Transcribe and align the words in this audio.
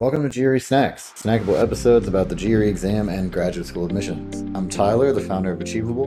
Welcome 0.00 0.26
to 0.26 0.42
GRE 0.42 0.56
Snacks, 0.56 1.12
snackable 1.14 1.62
episodes 1.62 2.08
about 2.08 2.30
the 2.30 2.34
GRE 2.34 2.62
exam 2.62 3.10
and 3.10 3.30
graduate 3.30 3.66
school 3.66 3.84
admissions. 3.84 4.40
I'm 4.56 4.66
Tyler, 4.66 5.12
the 5.12 5.20
founder 5.20 5.52
of 5.52 5.60
Achievable, 5.60 6.06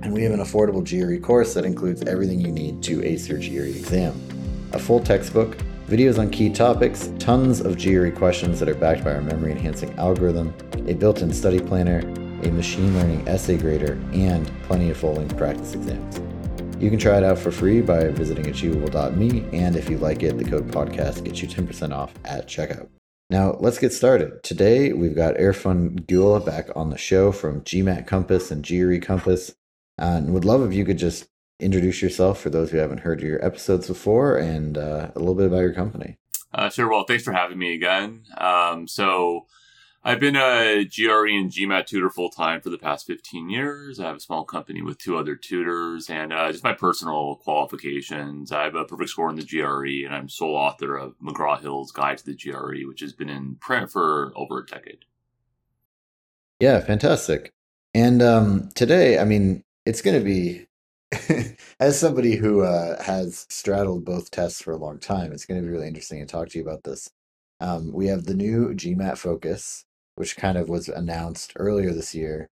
and 0.00 0.14
we 0.14 0.22
have 0.22 0.32
an 0.32 0.40
affordable 0.40 0.82
GRE 0.82 1.22
course 1.22 1.52
that 1.52 1.66
includes 1.66 2.00
everything 2.04 2.40
you 2.40 2.50
need 2.50 2.82
to 2.84 3.04
ace 3.04 3.28
your 3.28 3.36
GRE 3.36 3.68
exam. 3.68 4.18
A 4.72 4.78
full 4.78 4.98
textbook, 4.98 5.58
videos 5.88 6.18
on 6.18 6.30
key 6.30 6.48
topics, 6.48 7.12
tons 7.18 7.60
of 7.60 7.76
GRE 7.76 8.08
questions 8.12 8.58
that 8.58 8.68
are 8.70 8.74
backed 8.74 9.04
by 9.04 9.12
our 9.12 9.20
memory 9.20 9.52
enhancing 9.52 9.92
algorithm, 9.98 10.54
a 10.88 10.94
built 10.94 11.20
in 11.20 11.34
study 11.34 11.60
planner, 11.60 11.98
a 12.44 12.50
machine 12.50 12.98
learning 12.98 13.28
essay 13.28 13.58
grader, 13.58 14.00
and 14.14 14.50
plenty 14.62 14.88
of 14.88 14.96
full 14.96 15.16
length 15.16 15.36
practice 15.36 15.74
exams. 15.74 16.18
You 16.82 16.88
can 16.88 16.98
try 16.98 17.18
it 17.18 17.24
out 17.24 17.38
for 17.38 17.50
free 17.50 17.82
by 17.82 18.08
visiting 18.08 18.46
achievable.me, 18.46 19.50
and 19.52 19.76
if 19.76 19.90
you 19.90 19.98
like 19.98 20.22
it, 20.22 20.38
the 20.38 20.44
code 20.44 20.68
podcast 20.68 21.22
gets 21.24 21.42
you 21.42 21.48
10% 21.48 21.94
off 21.94 22.14
at 22.24 22.48
checkout. 22.48 22.88
Now, 23.32 23.56
let's 23.60 23.78
get 23.78 23.94
started. 23.94 24.42
Today, 24.42 24.92
we've 24.92 25.16
got 25.16 25.36
Erfun 25.36 26.04
Guela 26.04 26.44
back 26.44 26.68
on 26.76 26.90
the 26.90 26.98
show 26.98 27.32
from 27.32 27.62
GMAT 27.62 28.06
Compass 28.06 28.50
and 28.50 28.62
GRE 28.62 28.98
Compass. 28.98 29.54
And 29.96 30.34
would 30.34 30.44
love 30.44 30.60
if 30.60 30.74
you 30.74 30.84
could 30.84 30.98
just 30.98 31.28
introduce 31.58 32.02
yourself 32.02 32.38
for 32.38 32.50
those 32.50 32.70
who 32.70 32.76
haven't 32.76 33.00
heard 33.00 33.22
your 33.22 33.42
episodes 33.42 33.86
before 33.86 34.36
and 34.36 34.76
uh, 34.76 35.12
a 35.16 35.18
little 35.18 35.34
bit 35.34 35.46
about 35.46 35.60
your 35.60 35.72
company. 35.72 36.18
Uh, 36.52 36.68
sure. 36.68 36.90
Well, 36.90 37.06
thanks 37.08 37.24
for 37.24 37.32
having 37.32 37.58
me 37.58 37.74
again. 37.74 38.24
Um, 38.36 38.86
so, 38.86 39.46
I've 40.04 40.18
been 40.18 40.34
a 40.34 40.84
GRE 40.84 41.28
and 41.28 41.48
GMAT 41.48 41.86
tutor 41.86 42.10
full 42.10 42.28
time 42.28 42.60
for 42.60 42.70
the 42.70 42.78
past 42.78 43.06
15 43.06 43.48
years. 43.48 44.00
I 44.00 44.08
have 44.08 44.16
a 44.16 44.20
small 44.20 44.44
company 44.44 44.82
with 44.82 44.98
two 44.98 45.16
other 45.16 45.36
tutors 45.36 46.10
and 46.10 46.32
uh, 46.32 46.50
just 46.50 46.64
my 46.64 46.72
personal 46.72 47.36
qualifications. 47.36 48.50
I 48.50 48.64
have 48.64 48.74
a 48.74 48.84
perfect 48.84 49.10
score 49.10 49.30
in 49.30 49.36
the 49.36 49.44
GRE 49.44 50.04
and 50.04 50.12
I'm 50.12 50.28
sole 50.28 50.56
author 50.56 50.96
of 50.96 51.14
McGraw 51.20 51.60
Hill's 51.60 51.92
Guide 51.92 52.18
to 52.18 52.26
the 52.26 52.34
GRE, 52.34 52.88
which 52.88 53.00
has 53.00 53.12
been 53.12 53.28
in 53.28 53.54
print 53.60 53.92
for 53.92 54.32
over 54.34 54.58
a 54.58 54.66
decade. 54.66 55.04
Yeah, 56.58 56.80
fantastic. 56.80 57.52
And 57.94 58.22
um, 58.22 58.70
today, 58.74 59.20
I 59.20 59.24
mean, 59.24 59.62
it's 59.86 60.02
going 60.02 60.18
to 60.18 60.24
be, 60.24 60.66
as 61.78 62.00
somebody 62.00 62.34
who 62.34 62.62
uh, 62.62 63.00
has 63.00 63.46
straddled 63.48 64.04
both 64.04 64.32
tests 64.32 64.62
for 64.62 64.72
a 64.72 64.78
long 64.78 64.98
time, 64.98 65.30
it's 65.30 65.46
going 65.46 65.60
to 65.60 65.66
be 65.66 65.72
really 65.72 65.86
interesting 65.86 66.18
to 66.18 66.26
talk 66.26 66.48
to 66.48 66.58
you 66.58 66.64
about 66.64 66.82
this. 66.82 67.08
Um, 67.60 67.92
we 67.92 68.08
have 68.08 68.24
the 68.24 68.34
new 68.34 68.74
GMAT 68.74 69.18
Focus, 69.18 69.84
which 70.22 70.36
kind 70.36 70.56
of 70.56 70.68
was 70.68 70.88
announced 70.88 71.52
earlier 71.56 71.92
this 71.92 72.14
year. 72.14 72.48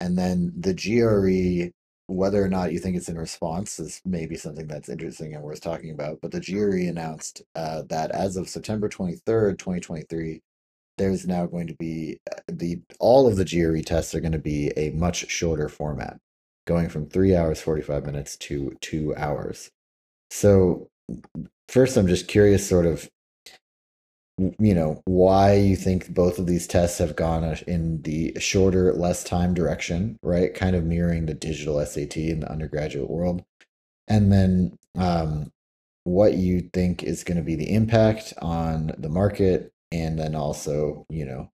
And 0.00 0.18
then 0.18 0.52
the 0.58 0.74
GRE, 0.74 1.70
whether 2.12 2.42
or 2.42 2.48
not 2.48 2.72
you 2.72 2.80
think 2.80 2.96
it's 2.96 3.08
in 3.08 3.16
response, 3.16 3.78
is 3.78 4.00
maybe 4.04 4.34
something 4.34 4.66
that's 4.66 4.88
interesting 4.88 5.32
and 5.32 5.44
worth 5.44 5.60
talking 5.60 5.92
about. 5.92 6.18
But 6.20 6.32
the 6.32 6.40
GRE 6.40 6.88
announced 6.88 7.42
uh, 7.54 7.82
that 7.90 8.10
as 8.10 8.36
of 8.36 8.48
September 8.48 8.88
23rd, 8.88 9.56
2023, 9.56 10.40
there's 10.98 11.24
now 11.24 11.46
going 11.46 11.68
to 11.68 11.76
be 11.76 12.18
uh, 12.28 12.40
the 12.48 12.80
all 12.98 13.28
of 13.28 13.36
the 13.36 13.44
GRE 13.44 13.82
tests 13.82 14.16
are 14.16 14.20
going 14.20 14.32
to 14.32 14.38
be 14.40 14.72
a 14.76 14.90
much 14.90 15.30
shorter 15.30 15.68
format, 15.68 16.18
going 16.66 16.88
from 16.88 17.06
three 17.06 17.36
hours, 17.36 17.60
45 17.60 18.04
minutes 18.04 18.36
to 18.38 18.76
two 18.80 19.14
hours. 19.14 19.70
So, 20.32 20.88
first, 21.68 21.96
I'm 21.96 22.08
just 22.08 22.26
curious, 22.26 22.68
sort 22.68 22.86
of, 22.86 23.08
you 24.58 24.74
know 24.74 25.00
why 25.04 25.54
you 25.54 25.76
think 25.76 26.12
both 26.12 26.38
of 26.38 26.46
these 26.46 26.66
tests 26.66 26.98
have 26.98 27.16
gone 27.16 27.44
in 27.66 28.02
the 28.02 28.34
shorter 28.38 28.92
less 28.94 29.24
time 29.24 29.54
direction 29.54 30.18
right? 30.22 30.54
Kind 30.54 30.76
of 30.76 30.84
mirroring 30.84 31.26
the 31.26 31.34
digital 31.34 31.84
sat 31.84 32.16
in 32.16 32.40
the 32.40 32.50
undergraduate 32.50 33.10
world. 33.10 33.44
And 34.08 34.32
then 34.32 34.78
um, 34.98 35.52
what 36.04 36.34
you 36.34 36.68
think 36.72 37.02
is 37.02 37.24
going 37.24 37.36
to 37.36 37.42
be 37.42 37.54
the 37.54 37.72
impact 37.72 38.34
on 38.42 38.92
the 38.98 39.08
market 39.08 39.72
and 39.92 40.18
then 40.18 40.34
also 40.34 41.06
you 41.10 41.24
know 41.24 41.50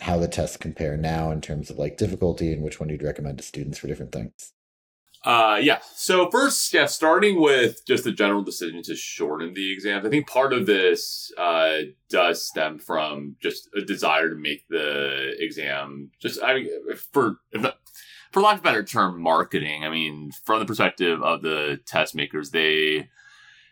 how 0.00 0.18
the 0.18 0.28
tests 0.28 0.56
compare 0.56 0.96
now 0.96 1.30
in 1.30 1.40
terms 1.40 1.70
of 1.70 1.78
like 1.78 1.96
difficulty 1.96 2.52
and 2.52 2.62
which 2.62 2.78
one 2.78 2.90
you'd 2.90 3.02
recommend 3.02 3.38
to 3.38 3.44
students 3.44 3.78
for 3.78 3.86
different 3.86 4.12
things 4.12 4.52
uh, 5.26 5.58
yeah. 5.60 5.80
So 5.96 6.30
first, 6.30 6.72
yeah, 6.72 6.86
starting 6.86 7.40
with 7.40 7.84
just 7.84 8.04
the 8.04 8.12
general 8.12 8.42
decision 8.42 8.80
to 8.84 8.94
shorten 8.94 9.54
the 9.54 9.72
exams. 9.72 10.06
I 10.06 10.08
think 10.08 10.28
part 10.28 10.52
of 10.52 10.66
this 10.66 11.32
uh, 11.36 11.78
does 12.08 12.46
stem 12.46 12.78
from 12.78 13.34
just 13.42 13.68
a 13.76 13.80
desire 13.80 14.28
to 14.28 14.36
make 14.36 14.68
the 14.68 15.34
exam 15.38 16.12
just. 16.20 16.40
I 16.42 16.54
mean, 16.54 16.68
for 17.12 17.40
not, 17.52 17.76
for 18.30 18.40
lack 18.40 18.54
of 18.54 18.60
a 18.60 18.62
better 18.62 18.84
term, 18.84 19.20
marketing. 19.20 19.84
I 19.84 19.90
mean, 19.90 20.30
from 20.44 20.60
the 20.60 20.66
perspective 20.66 21.20
of 21.20 21.42
the 21.42 21.80
test 21.86 22.14
makers, 22.14 22.52
they 22.52 23.08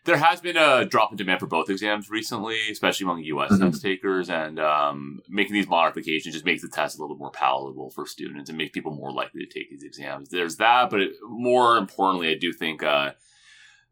there 0.05 0.19
has 0.19 0.41
been 0.41 0.57
a 0.57 0.85
drop 0.85 1.11
in 1.11 1.17
demand 1.17 1.41
for 1.41 1.47
both 1.47 1.71
exams 1.71 2.11
recently, 2.11 2.59
especially 2.71 3.05
among 3.05 3.23
U.S. 3.25 3.53
Mm-hmm. 3.53 3.71
test 3.71 3.83
takers, 3.83 4.29
and 4.29 4.61
um, 4.61 5.21
making 5.29 5.55
these 5.55 5.69
modifications 5.69 6.35
just 6.35 6.45
makes 6.45 6.63
the 6.63 6.69
test 6.69 6.99
a 6.99 7.01
little 7.01 7.17
bit 7.17 7.21
more 7.21 7.31
palatable 7.31 7.91
for 7.91 8.07
students 8.07 8.51
and 8.51 8.59
makes 8.59 8.73
people 8.73 8.95
more 8.95 9.13
likely 9.13 9.45
to 9.45 9.53
take 9.53 9.71
these 9.71 9.83
exams. 9.83 10.29
There's 10.29 10.57
that, 10.57 10.91
but 10.91 11.01
it, 11.01 11.13
more 11.27 11.79
importantly, 11.79 12.31
I 12.31 12.37
do 12.39 12.53
think 12.53 12.83
uh, 12.83 13.13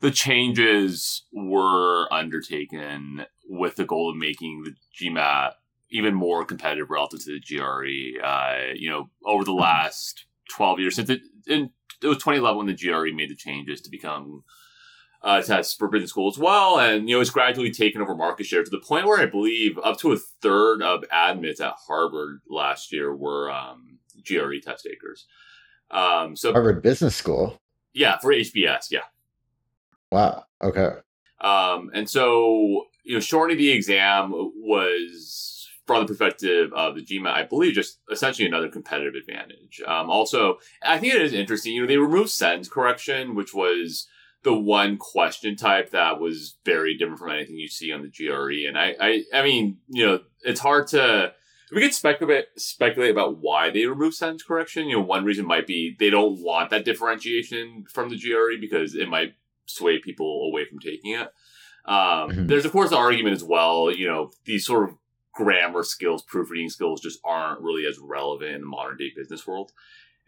the 0.01 0.11
changes 0.11 1.25
were 1.33 2.13
undertaken 2.13 3.25
with 3.49 3.77
the 3.77 3.85
goal 3.85 4.11
of 4.11 4.17
making 4.17 4.65
the 4.65 4.75
GMAT 5.01 5.53
even 5.91 6.15
more 6.15 6.45
competitive 6.45 6.91
relative 6.91 7.25
to 7.25 7.39
the 7.39 7.57
GRE. 7.57 8.23
Uh, 8.23 8.73
you 8.75 8.91
know, 8.91 9.09
over 9.25 9.45
the 9.45 9.51
mm-hmm. 9.51 9.61
last 9.61 10.27
12 10.51 10.81
years 10.81 10.97
since 10.97 11.09
it, 11.09 11.21
in, 11.47 11.71
it 12.03 12.07
was 12.07 12.19
2011 12.19 12.59
when 12.59 12.67
the 12.67 12.75
GRE 12.75 13.15
made 13.15 13.31
the 13.31 13.37
changes 13.37 13.81
to 13.81 13.91
become 13.91 14.43
uh, 15.23 15.41
tests 15.43 15.75
for 15.75 15.89
business 15.89 16.11
school 16.11 16.29
as 16.29 16.39
well. 16.39 16.79
And, 16.79 17.09
you 17.09 17.15
know, 17.15 17.21
it's 17.21 17.31
gradually 17.31 17.71
taken 17.71 18.01
over 18.01 18.15
market 18.15 18.47
share 18.47 18.65
to 18.65 18.71
the 18.71 18.81
point 18.81 19.07
where 19.07 19.21
I 19.21 19.27
believe 19.27 19.79
up 19.83 19.99
to 19.99 20.13
a 20.13 20.17
third 20.17 20.83
of 20.83 21.05
admits 21.13 21.61
at 21.61 21.75
Harvard 21.87 22.41
last 22.49 22.93
year 22.93 23.15
were 23.15 23.51
um, 23.51 23.99
GRE 24.27 24.59
test 24.63 24.85
takers. 24.85 25.27
Um, 25.91 26.35
so 26.37 26.53
Harvard 26.53 26.83
Business 26.83 27.15
School. 27.15 27.61
Yeah, 27.93 28.19
for 28.19 28.33
HBS. 28.33 28.87
Yeah. 28.91 29.01
Wow. 30.11 30.45
Okay. 30.63 30.91
Um, 31.41 31.91
and 31.95 32.09
so, 32.09 32.87
you 33.05 33.15
know, 33.15 33.21
shortening 33.21 33.59
the 33.59 33.71
exam 33.71 34.33
was, 34.33 35.69
from 35.87 36.03
the 36.03 36.07
perspective 36.07 36.73
of 36.75 36.95
the 36.95 37.05
GMAT, 37.05 37.35
I 37.35 37.43
believe 37.43 37.75
just 37.75 37.99
essentially 38.11 38.47
another 38.47 38.69
competitive 38.69 39.15
advantage. 39.15 39.83
Um, 39.87 40.11
also, 40.11 40.59
I 40.83 40.99
think 40.99 41.15
it 41.15 41.23
is 41.23 41.33
interesting, 41.33 41.75
you 41.75 41.83
know, 41.83 41.89
they 41.89 41.97
removed 41.97 42.31
sentence 42.31 42.69
correction, 42.69 43.35
which 43.35 43.53
was 43.53 44.07
the 44.45 44.55
one 44.55 44.97
question 44.97 45.57
type 45.57 45.91
that 45.91 46.21
was 46.21 46.57
very 46.65 46.97
different 46.97 47.19
from 47.19 47.31
anything 47.31 47.57
you 47.57 47.69
see 47.69 47.93
on 47.93 48.03
the 48.03 48.09
GRE. 48.09 48.67
And 48.67 48.77
I, 48.77 48.95
I, 49.01 49.23
I 49.33 49.43
mean, 49.43 49.79
you 49.89 50.05
know, 50.05 50.21
it's 50.43 50.61
hard 50.61 50.89
to, 50.89 51.33
we 51.73 51.81
could 51.81 51.95
speculate, 51.95 52.47
speculate 52.57 53.13
about 53.13 53.39
why 53.39 53.71
they 53.71 53.87
remove 53.87 54.15
sentence 54.15 54.43
correction. 54.43 54.89
You 54.89 54.97
know, 54.97 55.03
one 55.03 55.25
reason 55.25 55.47
might 55.47 55.67
be 55.67 55.97
they 55.99 56.11
don't 56.11 56.43
want 56.43 56.71
that 56.71 56.85
differentiation 56.85 57.85
from 57.89 58.09
the 58.11 58.19
GRE 58.19 58.61
because 58.61 58.95
it 58.95 59.09
might 59.09 59.35
sway 59.67 59.99
people 59.99 60.49
away 60.49 60.65
from 60.65 60.81
taking 60.81 61.13
it. 61.13 61.29
Um, 61.85 61.97
mm-hmm. 62.31 62.47
There's 62.47 62.65
of 62.65 62.73
course 62.73 62.91
the 62.91 62.97
argument 62.97 63.35
as 63.35 63.45
well. 63.45 63.91
You 63.91 64.09
know, 64.09 64.31
these 64.45 64.67
sort 64.67 64.89
of 64.89 64.97
grammar 65.33 65.83
skills, 65.83 66.23
proofreading 66.23 66.69
skills, 66.69 67.01
just 67.01 67.21
aren't 67.25 67.61
really 67.61 67.87
as 67.87 67.99
relevant 67.99 68.55
in 68.55 68.61
the 68.61 68.67
modern 68.67 68.97
day 68.99 69.11
business 69.15 69.47
world. 69.47 69.73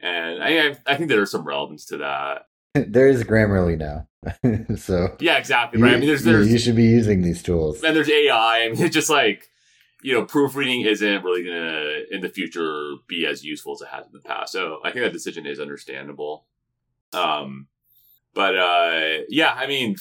And 0.00 0.42
I, 0.42 0.76
I 0.86 0.96
think 0.96 1.08
there's 1.08 1.30
some 1.30 1.46
relevance 1.46 1.84
to 1.86 1.98
that. 1.98 2.46
there 2.88 3.08
is 3.08 3.22
Grammarly 3.24 3.78
now, 3.78 4.08
so 4.76 5.16
yeah, 5.20 5.38
exactly. 5.38 5.80
Right. 5.80 5.90
You, 5.90 5.96
I 5.96 5.98
mean, 6.00 6.08
there's, 6.08 6.24
there's 6.24 6.50
you 6.50 6.58
should 6.58 6.76
be 6.76 6.84
using 6.84 7.22
these 7.22 7.42
tools, 7.42 7.82
and 7.82 7.94
there's 7.94 8.10
AI. 8.10 8.64
I 8.64 8.68
mean, 8.68 8.82
it's 8.82 8.94
just 8.94 9.10
like 9.10 9.48
you 10.02 10.12
know, 10.12 10.24
proofreading 10.24 10.82
isn't 10.82 11.24
really 11.24 11.44
gonna 11.44 12.00
in 12.10 12.20
the 12.20 12.28
future 12.28 12.96
be 13.08 13.26
as 13.26 13.42
useful 13.42 13.72
as 13.72 13.80
it 13.80 13.88
has 13.88 14.04
in 14.06 14.12
the 14.12 14.20
past. 14.20 14.52
So 14.52 14.80
I 14.84 14.90
think 14.90 15.04
that 15.04 15.12
decision 15.12 15.46
is 15.46 15.58
understandable. 15.58 16.46
Um, 17.14 17.68
but 18.34 18.54
uh, 18.56 19.22
yeah, 19.28 19.54
I 19.54 19.66
mean, 19.66 19.96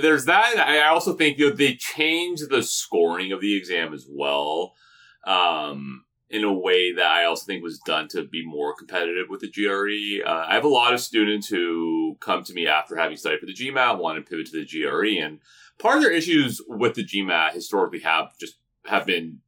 there's 0.00 0.26
that. 0.26 0.56
I 0.58 0.86
also 0.88 1.14
think 1.14 1.38
you 1.38 1.50
know 1.50 1.56
they 1.56 1.74
changed 1.74 2.50
the 2.50 2.62
scoring 2.62 3.32
of 3.32 3.40
the 3.40 3.56
exam 3.56 3.92
as 3.92 4.06
well. 4.08 4.74
Um, 5.26 6.04
in 6.30 6.44
a 6.44 6.52
way 6.52 6.92
that 6.92 7.10
I 7.10 7.24
also 7.24 7.44
think 7.44 7.62
was 7.62 7.80
done 7.80 8.06
to 8.08 8.22
be 8.22 8.46
more 8.46 8.74
competitive 8.74 9.28
with 9.28 9.40
the 9.40 9.50
GRE. 9.50 10.24
Uh, 10.24 10.46
I 10.48 10.54
have 10.54 10.64
a 10.64 10.68
lot 10.68 10.94
of 10.94 11.00
students 11.00 11.48
who 11.48 12.16
come 12.20 12.44
to 12.44 12.52
me 12.52 12.68
after 12.68 12.96
having 12.96 13.16
studied 13.16 13.40
for 13.40 13.46
the 13.46 13.54
GMAT, 13.54 13.98
want 13.98 14.24
to 14.24 14.30
pivot 14.30 14.46
to 14.46 14.52
the 14.52 14.64
GRE, 14.64 15.20
and 15.20 15.40
part 15.78 15.96
of 15.96 16.02
their 16.02 16.12
issues 16.12 16.62
with 16.68 16.94
the 16.94 17.04
GMAT 17.04 17.52
historically 17.52 18.00
have 18.00 18.38
just 18.38 18.56
have 18.86 19.06
been 19.06 19.40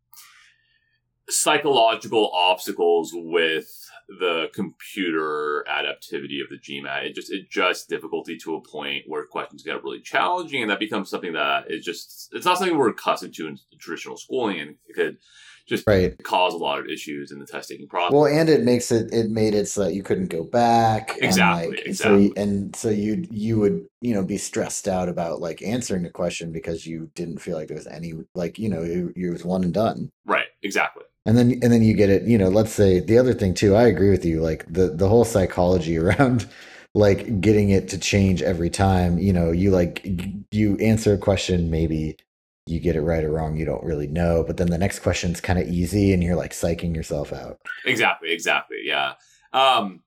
psychological 1.28 2.30
obstacles 2.32 3.12
with 3.14 3.88
the 4.18 4.48
computer 4.54 5.64
adaptivity 5.68 6.42
of 6.42 6.48
the 6.50 6.58
GMAT. 6.58 7.04
It 7.04 7.14
just 7.14 7.32
it 7.32 7.50
just 7.50 7.88
difficulty 7.88 8.36
to 8.38 8.56
a 8.56 8.60
point 8.60 9.04
where 9.06 9.24
questions 9.26 9.62
get 9.62 9.82
really 9.82 10.00
challenging, 10.00 10.62
and 10.62 10.70
that 10.70 10.78
becomes 10.78 11.10
something 11.10 11.32
that 11.34 11.70
is 11.70 11.84
just 11.84 12.30
it's 12.32 12.44
not 12.44 12.58
something 12.58 12.76
we're 12.76 12.90
accustomed 12.90 13.34
to 13.34 13.48
in 13.48 13.58
traditional 13.78 14.16
schooling, 14.16 14.60
and 14.60 14.70
it 14.86 14.94
could 14.94 15.18
just 15.66 15.86
right. 15.86 16.20
cause 16.24 16.54
a 16.54 16.58
lot 16.58 16.78
of 16.78 16.86
issues 16.86 17.30
in 17.30 17.38
the 17.38 17.46
test 17.46 17.68
taking 17.68 17.88
process. 17.88 18.12
Well, 18.12 18.26
and 18.26 18.48
it 18.48 18.62
makes 18.62 18.90
it 18.90 19.12
it 19.12 19.30
made 19.30 19.54
it 19.54 19.66
so 19.66 19.84
that 19.84 19.94
you 19.94 20.02
couldn't 20.02 20.26
go 20.28 20.42
back. 20.44 21.16
Exactly, 21.20 21.64
And 21.64 21.76
like, 21.76 21.86
exactly. 21.86 22.28
So, 22.28 22.34
and 22.36 22.76
so 22.76 22.90
you 22.90 23.26
you 23.30 23.58
would 23.60 23.86
you 24.00 24.14
know 24.14 24.24
be 24.24 24.38
stressed 24.38 24.88
out 24.88 25.08
about 25.08 25.40
like 25.40 25.62
answering 25.62 26.04
a 26.04 26.10
question 26.10 26.52
because 26.52 26.86
you 26.86 27.10
didn't 27.14 27.38
feel 27.38 27.56
like 27.56 27.68
there 27.68 27.76
was 27.76 27.86
any 27.86 28.14
like 28.34 28.58
you 28.58 28.68
know 28.68 28.82
it, 28.82 29.12
it 29.16 29.30
was 29.30 29.44
one 29.44 29.64
and 29.64 29.74
done. 29.74 30.10
Right, 30.26 30.46
exactly. 30.62 31.04
And 31.24 31.38
then 31.38 31.52
and 31.62 31.72
then 31.72 31.82
you 31.82 31.94
get 31.94 32.10
it. 32.10 32.22
You 32.24 32.38
know, 32.38 32.48
let's 32.48 32.72
say 32.72 33.00
the 33.00 33.18
other 33.18 33.34
thing 33.34 33.54
too. 33.54 33.76
I 33.76 33.84
agree 33.84 34.10
with 34.10 34.24
you. 34.24 34.40
Like 34.40 34.64
the 34.72 34.88
the 34.88 35.08
whole 35.08 35.24
psychology 35.24 35.96
around 35.98 36.48
like 36.94 37.40
getting 37.40 37.70
it 37.70 37.88
to 37.88 37.98
change 37.98 38.42
every 38.42 38.70
time. 38.70 39.18
You 39.18 39.32
know, 39.32 39.52
you 39.52 39.70
like 39.70 40.06
you 40.50 40.76
answer 40.78 41.14
a 41.14 41.18
question 41.18 41.70
maybe 41.70 42.16
you 42.66 42.78
get 42.78 42.96
it 42.96 43.00
right 43.02 43.24
or 43.24 43.30
wrong, 43.30 43.56
you 43.56 43.64
don't 43.64 43.82
really 43.82 44.06
know. 44.06 44.44
But 44.46 44.56
then 44.56 44.68
the 44.70 44.78
next 44.78 45.00
question's 45.00 45.40
kind 45.40 45.58
of 45.58 45.68
easy 45.68 46.12
and 46.12 46.22
you're 46.22 46.36
like 46.36 46.52
psyching 46.52 46.94
yourself 46.94 47.32
out. 47.32 47.58
Exactly, 47.84 48.30
exactly. 48.30 48.78
Yeah. 48.84 49.14
Um, 49.52 50.02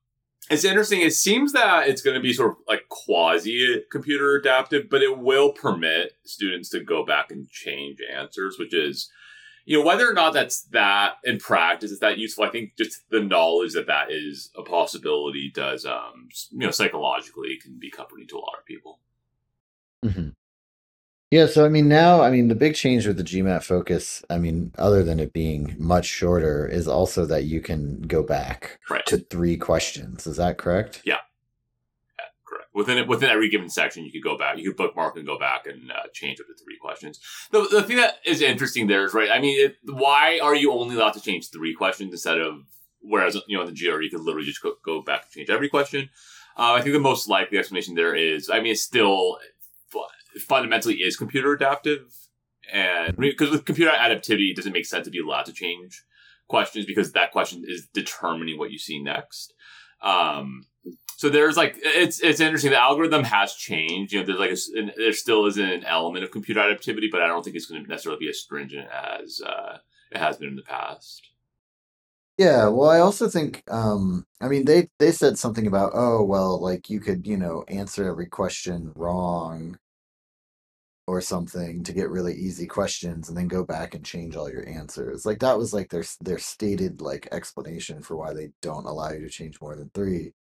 it's 0.50 0.64
interesting. 0.64 1.02
It 1.02 1.14
seems 1.14 1.54
that 1.54 1.88
it's 1.88 2.02
going 2.02 2.16
to 2.16 2.22
be 2.22 2.32
sort 2.32 2.52
of 2.52 2.58
like 2.68 2.88
quasi 2.90 3.84
computer 3.92 4.36
adaptive, 4.36 4.90
but 4.90 5.02
it 5.02 5.18
will 5.18 5.52
permit 5.52 6.14
students 6.24 6.70
to 6.70 6.80
go 6.80 7.06
back 7.06 7.32
and 7.32 7.50
change 7.50 7.98
answers, 8.14 8.58
which 8.58 8.74
is, 8.74 9.10
you 9.66 9.80
know, 9.80 9.86
whether 9.86 10.08
or 10.10 10.14
not 10.14 10.34
that's 10.34 10.62
that 10.72 11.16
in 11.24 11.40
practice 11.40 11.92
is 11.92 12.00
that 12.00 12.18
useful. 12.18 12.44
I 12.46 12.50
think 12.50 12.76
just 12.78 13.10
the 13.10 13.20
knowledge 13.20 13.74
that 13.74 13.88
that 13.88 14.12
is 14.12 14.52
a 14.56 14.62
possibility 14.64 15.52
does, 15.54 15.86
um, 15.86 16.30
you 16.52 16.60
know, 16.60 16.72
psychologically 16.72 17.58
can 17.62 17.78
be 17.80 17.90
comforting 17.90 18.28
to 18.28 18.38
a 18.38 18.40
lot 18.40 18.58
of 18.60 18.66
people. 18.66 19.00
Mm-hmm. 20.06 20.30
Yeah, 21.32 21.48
so 21.48 21.66
I 21.66 21.70
mean 21.70 21.90
now, 21.90 22.22
I 22.22 22.30
mean 22.30 22.48
the 22.48 22.56
big 22.56 22.76
change 22.76 23.08
with 23.08 23.18
the 23.18 23.24
GMAT 23.24 23.64
focus, 23.64 24.24
I 24.30 24.38
mean, 24.38 24.72
other 24.78 25.04
than 25.04 25.20
it 25.20 25.34
being 25.34 25.76
much 25.80 26.06
shorter, 26.06 26.68
is 26.68 26.88
also 26.88 27.26
that 27.26 27.46
you 27.46 27.60
can 27.60 28.02
go 28.04 28.22
back 28.22 28.80
Right. 28.90 29.06
to 29.08 29.18
three 29.18 29.58
questions. 29.58 30.28
Is 30.28 30.38
that 30.38 30.58
correct? 30.60 31.02
Yeah. 31.04 31.18
Within 32.76 32.98
it, 32.98 33.08
within 33.08 33.30
every 33.30 33.50
given 33.50 33.70
section, 33.70 34.04
you 34.04 34.12
could 34.12 34.22
go 34.22 34.38
back. 34.38 34.58
You 34.58 34.66
could 34.66 34.76
bookmark 34.76 35.16
and 35.16 35.26
go 35.26 35.40
back 35.40 35.66
and 35.66 35.90
uh, 35.90 36.08
change 36.14 36.42
up 36.42 36.48
to 36.48 36.54
three 36.62 36.78
questions. 36.78 37.22
The, 37.52 37.66
the 37.72 37.82
thing 37.82 37.96
that 37.96 38.16
is 38.26 38.42
interesting 38.42 38.88
there 38.88 39.06
is 39.06 39.14
right. 39.14 39.30
I 39.32 39.40
mean, 39.40 39.66
it, 39.66 39.78
why 39.86 40.40
are 40.44 40.54
you 40.54 40.74
only 40.74 40.96
allowed 40.96 41.14
to 41.14 41.22
change 41.22 41.50
three 41.50 41.74
questions 41.74 42.12
instead 42.12 42.38
of 42.38 42.66
whereas 43.00 43.38
you 43.48 43.56
know 43.56 43.64
in 43.64 43.74
the 43.74 43.80
GRE 43.80 44.02
you 44.02 44.10
could 44.10 44.20
literally 44.20 44.46
just 44.46 44.62
go, 44.62 44.74
go 44.84 45.02
back 45.02 45.24
and 45.24 45.32
change 45.32 45.50
every 45.50 45.70
question? 45.70 46.10
Uh, 46.58 46.74
I 46.74 46.82
think 46.82 46.94
the 46.94 47.00
most 47.00 47.30
likely 47.30 47.58
explanation 47.58 47.96
there 47.96 48.14
is, 48.14 48.50
I 48.50 48.60
mean, 48.60 48.74
it's 48.74 48.82
still 48.82 49.40
fu- 49.88 50.04
fundamentally 50.40 50.96
is 50.96 51.16
computer 51.16 51.54
adaptive, 51.54 52.14
and 52.72 53.16
because 53.16 53.52
with 53.52 53.64
computer 53.64 53.92
adaptivity, 53.92 54.52
it 54.52 54.58
doesn't 54.58 54.74
make 54.74 54.86
sense 54.86 55.06
to 55.06 55.12
be 55.12 55.20
allowed 55.20 55.46
to 55.46 55.54
change 55.54 56.04
questions 56.50 56.86
because 56.86 57.14
that 57.14 57.32
question 57.32 57.64
is 57.66 57.88
determining 57.94 58.58
what 58.58 58.72
you 58.72 58.78
see 58.78 59.02
next. 59.02 59.54
Um, 60.02 60.66
so 61.18 61.30
there's 61.30 61.58
like 61.58 61.76
it's 61.78 62.20
it's 62.20 62.40
interesting. 62.40 62.72
The 62.72 62.82
algorithm 62.82 63.24
has 63.24 63.54
changed. 63.54 64.14
You 64.14 64.20
know, 64.20 64.26
there's 64.26 64.40
like 64.40 64.52
a 64.52 64.80
an, 64.80 64.92
there 64.98 65.14
still 65.14 65.46
is 65.46 65.58
an 65.58 65.84
element 65.86 66.24
of 66.24 66.32
computer 66.32 66.60
adaptivity, 66.62 67.10
but 67.12 67.22
I 67.22 67.28
don't 67.28 67.44
think 67.44 67.56
it's 67.56 67.66
going 67.66 67.84
to 67.84 67.90
necessarily 67.90 68.20
be 68.20 68.30
as 68.30 68.40
stringent 68.40 68.88
as 68.90 69.42
uh, 69.42 69.78
it 70.12 70.18
has 70.18 70.38
been 70.38 70.50
in 70.50 70.56
the 70.56 70.62
past. 70.62 71.30
Yeah, 72.38 72.68
well, 72.68 72.90
I 72.90 73.00
also 73.00 73.30
think, 73.30 73.64
um, 73.72 74.26
I 74.42 74.50
mean, 74.50 74.66
they 74.66 74.90
they 75.00 75.12
said 75.12 75.38
something 75.38 75.68
about, 75.68 75.92
oh, 75.94 76.24
well, 76.24 76.62
like 76.62 76.90
you 76.90 77.00
could, 77.00 77.26
you 77.26 77.38
know, 77.38 77.64
answer 77.70 78.10
every 78.10 78.28
question 78.28 78.92
wrong 78.96 79.78
or 81.08 81.22
something 81.22 81.84
to 81.84 81.94
get 81.94 82.10
really 82.10 82.34
easy 82.34 82.66
questions 82.68 83.30
and 83.30 83.38
then 83.38 83.48
go 83.48 83.64
back 83.64 83.94
and 83.94 84.04
change 84.04 84.36
all 84.36 84.50
your 84.50 84.68
answers. 84.68 85.26
Like 85.26 85.40
that 85.40 85.58
was 85.58 85.74
like 85.74 85.90
their 85.90 86.04
their 86.22 86.40
stated 86.40 87.02
like 87.02 87.28
explanation 87.32 88.02
for 88.02 88.18
why 88.18 88.34
they 88.34 88.50
don't 88.62 88.86
allow 88.86 89.12
you 89.12 89.22
to 89.22 89.30
change 89.30 89.62
more 89.62 89.76
than 89.76 89.90
three. 89.94 90.34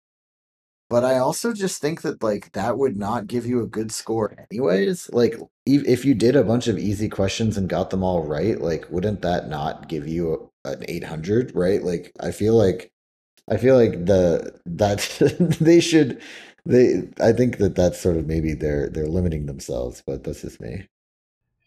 But 0.94 1.04
I 1.04 1.18
also 1.18 1.54
just 1.54 1.82
think 1.82 2.04
that 2.04 2.22
like 2.22 2.52
that 2.52 2.78
would 2.78 2.98
not 2.98 3.26
give 3.26 3.48
you 3.48 3.64
a 3.64 3.66
good 3.66 3.92
score 3.92 4.36
anyways. 4.52 5.10
Like 5.12 5.40
if 5.66 6.06
you 6.06 6.14
did 6.14 6.36
a 6.36 6.44
bunch 6.44 6.68
of 6.68 6.78
easy 6.78 7.10
questions 7.10 7.58
and 7.58 7.68
got 7.68 7.90
them 7.90 8.04
all 8.04 8.22
right, 8.22 8.62
like 8.62 8.86
wouldn't 8.92 9.24
that 9.24 9.50
not 9.50 9.88
give 9.88 10.08
you 10.08 10.52
an 10.66 10.86
800, 10.88 11.56
right? 11.56 11.82
Like 11.82 12.12
I 12.20 12.30
feel 12.30 12.56
like 12.56 12.92
I 13.50 13.58
feel 13.58 13.76
like 13.76 14.06
the 14.06 14.54
that 14.68 15.00
they 15.60 15.80
should 15.80 16.22
they 16.64 17.10
I 17.20 17.32
think 17.32 17.58
that 17.58 17.74
that's 17.74 18.00
sort 18.00 18.18
of 18.18 18.28
maybe 18.28 18.54
they're 18.54 18.88
they're 18.88 19.08
limiting 19.08 19.48
themselves, 19.48 20.04
but 20.06 20.24
that's 20.24 20.44
just 20.44 20.62
me. 20.62 20.86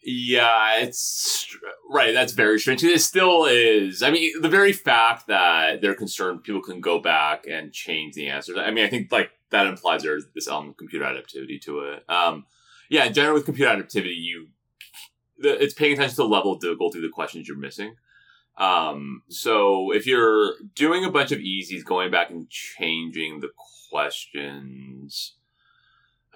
Yeah, 0.09 0.79
it's 0.79 1.53
right. 1.89 2.13
That's 2.13 2.31
very 2.31 2.61
strange. 2.61 2.81
It 2.81 3.01
still 3.01 3.43
is. 3.43 4.01
I 4.01 4.09
mean, 4.09 4.41
the 4.41 4.47
very 4.47 4.71
fact 4.71 5.27
that 5.27 5.81
they're 5.81 5.95
concerned 5.95 6.45
people 6.45 6.61
can 6.61 6.79
go 6.79 6.97
back 6.97 7.45
and 7.45 7.73
change 7.73 8.15
the 8.15 8.29
answers. 8.29 8.55
I 8.57 8.71
mean, 8.71 8.85
I 8.85 8.89
think 8.89 9.11
like 9.11 9.31
that 9.51 9.67
implies 9.67 10.03
there's 10.03 10.23
this 10.33 10.47
element 10.47 10.71
of 10.71 10.77
computer 10.77 11.03
adaptivity 11.03 11.59
to 11.63 11.79
it. 11.79 12.09
Um, 12.09 12.45
yeah, 12.89 13.03
in 13.03 13.13
general 13.13 13.33
with 13.33 13.43
computer 13.43 13.69
adaptivity, 13.69 14.15
you 14.15 14.47
it's 15.39 15.73
paying 15.73 15.91
attention 15.91 16.15
to 16.15 16.21
the 16.21 16.27
level 16.29 16.53
of 16.53 16.61
difficulty 16.61 16.99
of 16.99 17.03
the 17.03 17.09
questions 17.09 17.45
you're 17.45 17.57
missing. 17.57 17.95
Um, 18.57 19.23
so 19.27 19.91
if 19.91 20.07
you're 20.07 20.53
doing 20.73 21.03
a 21.03 21.11
bunch 21.11 21.33
of 21.33 21.39
easies, 21.39 21.83
going 21.83 22.11
back 22.11 22.29
and 22.29 22.49
changing 22.49 23.41
the 23.41 23.49
questions, 23.89 25.33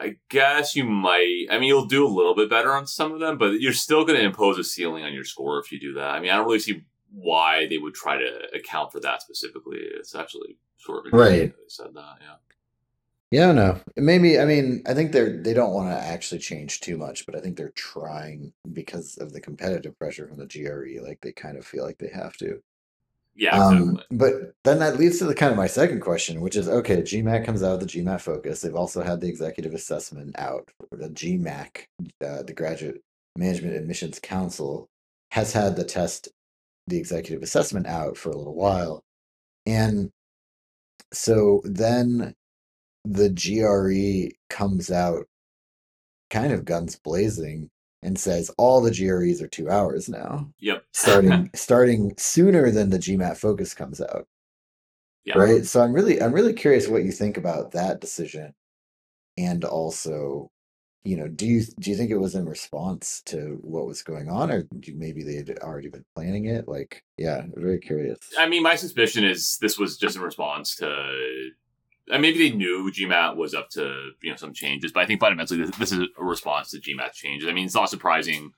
I 0.02 0.16
guess 0.30 0.76
you 0.76 0.84
might. 0.84 1.46
I 1.52 1.60
mean, 1.60 1.68
you'll 1.70 1.86
do 1.86 2.06
a 2.06 2.10
little 2.10 2.36
bit 2.36 2.50
better 2.50 2.74
on 2.74 2.88
some 2.88 3.12
of 3.14 3.20
them, 3.20 3.38
but 3.38 3.62
you're 3.62 3.74
still 3.74 4.04
going 4.06 4.20
to 4.20 4.26
impose 4.26 4.58
a 4.58 4.64
ceiling 4.64 5.04
on 5.04 5.14
your 5.14 5.24
score 5.24 5.60
if 5.60 5.72
you 5.72 5.80
do 5.80 5.94
that. 5.94 6.10
I 6.16 6.20
mean, 6.20 6.32
I 6.32 6.36
don't 6.36 6.46
really 6.46 6.60
see 6.60 6.84
why 7.14 7.68
they 7.68 7.78
would 7.78 7.94
try 7.94 8.18
to 8.18 8.48
account 8.56 8.92
for 8.92 9.00
that 9.02 9.22
specifically. 9.22 9.78
It's 9.80 10.16
actually 10.16 10.58
sort 10.78 11.08
of 11.08 11.14
Right. 11.14 11.42
that 11.52 11.58
they 11.58 11.64
said 11.68 11.94
that. 11.94 12.16
Yeah. 12.22 12.36
Yeah, 13.32 13.52
I. 13.54 13.80
Maybe 13.96 14.38
I 14.40 14.46
mean 14.46 14.84
I 14.86 14.94
think 14.94 15.14
they're 15.14 15.42
they 15.42 15.54
don't 15.54 15.74
want 15.74 15.90
to 15.90 15.96
actually 15.98 16.40
change 16.40 16.82
too 16.82 16.98
much, 16.98 17.26
but 17.26 17.34
I 17.34 17.40
think 17.40 17.56
they're 17.56 17.70
trying 17.76 18.52
because 18.74 19.18
of 19.18 19.32
the 19.32 19.40
competitive 19.40 19.98
pressure 19.98 20.28
from 20.28 20.38
the 20.38 20.46
GRE. 20.48 21.02
Like 21.02 21.22
they 21.22 21.32
kind 21.32 21.58
of 21.58 21.66
feel 21.66 21.86
like 21.86 21.98
they 21.98 22.10
have 22.14 22.36
to. 22.38 22.62
Yeah. 23.36 23.58
Um, 23.58 23.92
Exactly. 23.92 24.18
but 24.18 24.34
then 24.64 24.80
that 24.80 24.98
leads 24.98 25.20
to 25.20 25.26
the 25.26 25.36
kind 25.36 25.52
of 25.52 25.58
my 25.58 25.68
second 25.68 26.02
question, 26.02 26.42
which 26.42 26.56
is 26.56 26.68
okay, 26.68 27.02
GMAC 27.02 27.46
comes 27.46 27.64
out 27.64 27.74
of 27.76 27.80
the 27.80 27.86
GMAT 27.86 28.22
focus. 28.22 28.62
They've 28.62 28.76
also 28.76 29.02
had 29.02 29.22
the 29.22 29.30
executive 29.30 29.74
assessment 29.74 30.38
out. 30.38 30.70
The 30.92 31.10
GMAC, 31.10 31.86
uh, 32.26 32.44
the 32.44 32.54
Graduate 32.54 33.02
Management 33.38 33.76
Admissions 33.76 34.20
Council, 34.20 34.88
has 35.32 35.54
had 35.54 35.76
the 35.76 35.86
test, 35.86 36.28
the 36.88 36.98
executive 36.98 37.42
assessment 37.42 37.88
out 37.88 38.18
for 38.18 38.30
a 38.30 38.38
little 38.38 38.56
while. 38.56 39.02
And 39.66 40.12
so 41.14 41.62
then 41.64 42.34
the 43.06 43.30
GRE 43.30 44.36
comes 44.50 44.92
out 44.92 45.26
kind 46.30 46.52
of 46.54 46.66
guns 46.66 46.98
blazing 47.04 47.70
and 48.04 48.18
says 48.20 48.50
all 48.58 48.82
the 48.82 48.92
GREs 48.92 49.42
are 49.42 49.48
two 49.48 49.70
hours 49.70 50.10
now 50.10 50.50
Yep. 50.60 50.84
starting 50.94 51.50
starting 51.54 52.14
sooner 52.18 52.72
than 52.72 52.90
the 52.90 53.00
GMAT 53.00 53.38
focus 53.38 53.74
comes 53.74 54.02
out. 54.02 54.28
Yeah. 55.26 55.38
Right. 55.38 55.66
So 55.66 55.82
I'm 55.82 55.94
really 55.94 56.22
I'm 56.22 56.34
really 56.34 56.54
curious 56.54 56.88
what 56.88 57.04
you 57.04 57.12
think 57.12 57.38
about 57.38 57.72
that 57.72 58.02
decision. 58.02 58.54
And 59.38 59.64
also, 59.64 60.50
you 61.04 61.16
know, 61.16 61.28
do 61.28 61.46
you 61.46 61.64
do 61.80 61.92
you 61.92 61.96
think 61.96 62.10
it 62.12 62.18
was 62.18 62.36
in 62.36 62.48
response 62.48 63.22
to 63.28 63.60
what 63.62 63.86
was 63.86 64.02
going 64.02 64.30
on 64.30 64.52
or 64.52 64.64
do 64.64 64.92
you, 64.92 64.98
maybe 64.98 65.24
they 65.24 65.36
had 65.36 65.60
already 65.60 65.90
been 65.90 66.06
planning 66.16 66.46
it? 66.46 66.68
Like, 66.68 67.04
yeah, 67.18 67.38
I'm 67.38 67.54
very 67.56 67.80
curious. 67.80 68.18
I 68.38 68.48
mean, 68.48 68.64
my 68.64 68.76
suspicion 68.76 69.24
is 69.24 69.58
this 69.62 69.78
was 69.78 69.98
just 69.98 70.16
in 70.16 70.22
response 70.22 70.76
to. 70.78 71.50
Uh, 72.12 72.20
maybe 72.20 72.50
they 72.50 72.56
knew 72.56 72.92
GMAT 72.92 73.38
was 73.38 73.54
up 73.54 73.70
to 73.72 74.12
you 74.22 74.30
know 74.30 74.36
some 74.36 74.54
changes, 74.54 74.92
but 74.92 75.02
I 75.02 75.06
think 75.06 75.20
fundamentally 75.22 75.62
this, 75.64 75.76
this 75.78 75.92
is 75.92 76.00
a 76.20 76.24
response 76.24 76.72
to 76.72 76.78
GMAT 76.80 77.14
changes. 77.14 77.48
I 77.48 77.54
mean, 77.54 77.66
it's 77.66 77.76
not 77.76 77.90
surprising 77.90 78.52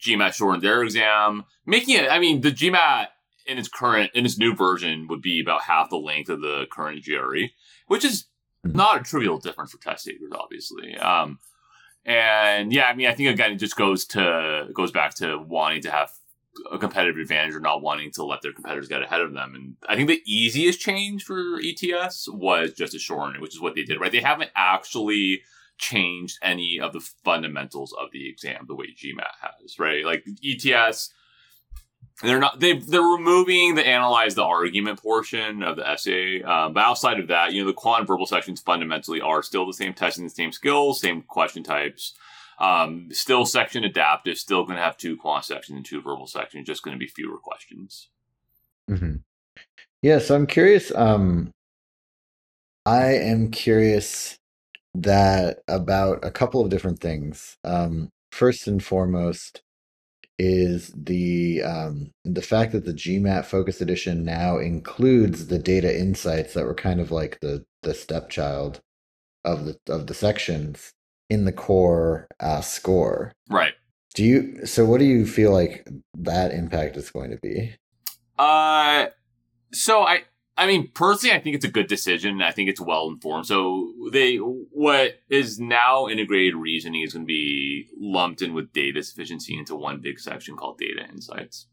GMAT 0.00 0.32
shortened 0.34 0.62
their 0.62 0.82
exam, 0.82 1.44
making 1.66 1.96
it. 1.96 2.08
I 2.10 2.18
mean, 2.18 2.40
the 2.40 2.52
GMAT 2.52 3.08
in 3.46 3.58
its 3.58 3.68
current 3.68 4.12
in 4.14 4.24
its 4.24 4.38
new 4.38 4.54
version 4.54 5.08
would 5.08 5.20
be 5.22 5.40
about 5.40 5.62
half 5.62 5.90
the 5.90 5.96
length 5.96 6.30
of 6.30 6.40
the 6.40 6.66
current 6.70 7.02
GRE, 7.04 7.50
which 7.88 8.04
is 8.04 8.26
Mhm. 8.66 8.74
not 8.74 9.00
a 9.00 9.04
trivial 9.04 9.38
difference 9.38 9.72
for 9.72 9.78
test 9.78 10.04
takers, 10.06 10.30
obviously. 10.32 10.94
Um, 10.98 11.38
and 12.04 12.72
yeah, 12.72 12.84
I 12.86 12.94
mean, 12.94 13.06
I 13.06 13.14
think 13.14 13.28
again, 13.30 13.52
it 13.52 13.56
just 13.56 13.76
goes 13.76 14.04
to 14.06 14.68
goes 14.72 14.90
back 14.92 15.14
to 15.16 15.38
wanting 15.38 15.82
to 15.82 15.90
have 15.90 16.10
a 16.70 16.78
competitive 16.78 17.16
advantage 17.16 17.54
or 17.54 17.60
not 17.60 17.82
wanting 17.82 18.10
to 18.12 18.24
let 18.24 18.42
their 18.42 18.52
competitors 18.52 18.88
get 18.88 19.02
ahead 19.02 19.20
of 19.20 19.32
them. 19.32 19.54
And 19.54 19.76
I 19.88 19.96
think 19.96 20.08
the 20.08 20.22
easiest 20.26 20.80
change 20.80 21.24
for 21.24 21.60
ETS 21.62 22.28
was 22.28 22.72
just 22.72 22.94
a 22.94 22.98
shorten 22.98 23.36
it, 23.36 23.42
which 23.42 23.54
is 23.54 23.60
what 23.60 23.74
they 23.74 23.82
did, 23.82 24.00
right? 24.00 24.12
They 24.12 24.20
haven't 24.20 24.50
actually 24.54 25.42
changed 25.78 26.38
any 26.42 26.78
of 26.80 26.92
the 26.92 27.00
fundamentals 27.24 27.94
of 27.98 28.10
the 28.12 28.28
exam 28.28 28.66
the 28.66 28.74
way 28.74 28.86
GMAT 28.86 29.30
has, 29.40 29.78
right? 29.78 30.04
Like 30.04 30.24
ETS, 30.44 31.10
they're 32.22 32.38
not 32.38 32.60
they 32.60 32.74
they're 32.74 33.00
removing 33.00 33.74
the 33.74 33.86
analyze 33.86 34.34
the 34.34 34.44
argument 34.44 35.00
portion 35.00 35.62
of 35.62 35.76
the 35.76 35.88
essay 35.88 36.42
um, 36.42 36.74
but 36.74 36.82
outside 36.82 37.18
of 37.18 37.28
that 37.28 37.52
you 37.52 37.62
know 37.62 37.66
the 37.66 37.72
quant 37.72 38.00
and 38.00 38.06
verbal 38.06 38.26
sections 38.26 38.60
fundamentally 38.60 39.20
are 39.20 39.42
still 39.42 39.66
the 39.66 39.72
same 39.72 39.94
testing 39.94 40.24
the 40.24 40.30
same 40.30 40.52
skills 40.52 41.00
same 41.00 41.22
question 41.22 41.62
types 41.62 42.14
um, 42.60 43.08
still 43.10 43.46
section 43.46 43.84
adaptive 43.84 44.36
still 44.36 44.64
going 44.64 44.76
to 44.76 44.82
have 44.82 44.96
two 44.96 45.16
quant 45.16 45.44
sections 45.44 45.76
and 45.76 45.86
two 45.86 46.00
verbal 46.00 46.26
sections 46.26 46.66
just 46.66 46.82
going 46.82 46.94
to 46.94 46.98
be 46.98 47.06
fewer 47.06 47.38
questions. 47.38 48.08
Mm-hmm. 48.90 49.16
yeah 50.02 50.18
so 50.18 50.34
i'm 50.34 50.48
curious 50.48 50.92
um 50.96 51.52
i 52.84 53.12
am 53.12 53.52
curious 53.52 54.36
that 54.94 55.60
about 55.68 56.24
a 56.24 56.30
couple 56.30 56.60
of 56.60 56.70
different 56.70 56.98
things. 56.98 57.56
Um 57.64 58.10
first 58.32 58.66
and 58.66 58.82
foremost 58.82 59.62
is 60.38 60.92
the 60.96 61.62
um, 61.62 62.10
the 62.24 62.42
fact 62.42 62.72
that 62.72 62.86
the 62.86 62.94
GMAT 62.94 63.44
Focus 63.44 63.80
Edition 63.82 64.24
now 64.24 64.58
includes 64.58 65.48
the 65.48 65.58
data 65.58 65.98
insights 65.98 66.54
that 66.54 66.64
were 66.64 66.74
kind 66.74 67.00
of 67.00 67.10
like 67.10 67.38
the 67.40 67.64
the 67.82 67.92
stepchild 67.92 68.80
of 69.44 69.66
the 69.66 69.78
of 69.88 70.06
the 70.06 70.14
sections 70.14 70.92
in 71.30 71.44
the 71.44 71.52
core 71.52 72.28
uh, 72.40 72.60
score. 72.60 73.32
Right. 73.48 73.72
Do 74.14 74.24
you 74.24 74.66
so 74.66 74.84
what 74.84 74.98
do 74.98 75.04
you 75.04 75.24
feel 75.24 75.52
like 75.52 75.88
that 76.18 76.50
impact 76.50 76.96
is 76.96 77.10
going 77.10 77.30
to 77.30 77.38
be? 77.40 77.76
Uh 78.38 79.06
so 79.72 80.02
I 80.02 80.24
I 80.60 80.66
mean, 80.66 80.90
personally, 80.94 81.34
I 81.34 81.40
think 81.40 81.56
it's 81.56 81.64
a 81.64 81.70
good 81.70 81.86
decision. 81.86 82.42
I 82.42 82.50
think 82.50 82.68
it's 82.68 82.82
well 82.82 83.08
informed. 83.08 83.46
So 83.46 83.94
they, 84.12 84.36
what 84.36 85.14
is 85.30 85.58
now 85.58 86.06
integrated 86.06 86.54
reasoning 86.54 87.00
is 87.00 87.14
going 87.14 87.24
to 87.24 87.26
be 87.26 87.88
lumped 87.98 88.42
in 88.42 88.52
with 88.52 88.70
data 88.74 89.02
sufficiency 89.02 89.56
into 89.56 89.74
one 89.74 90.02
big 90.02 90.20
section 90.20 90.56
called 90.56 90.76
data 90.76 91.08
insights. 91.10 91.66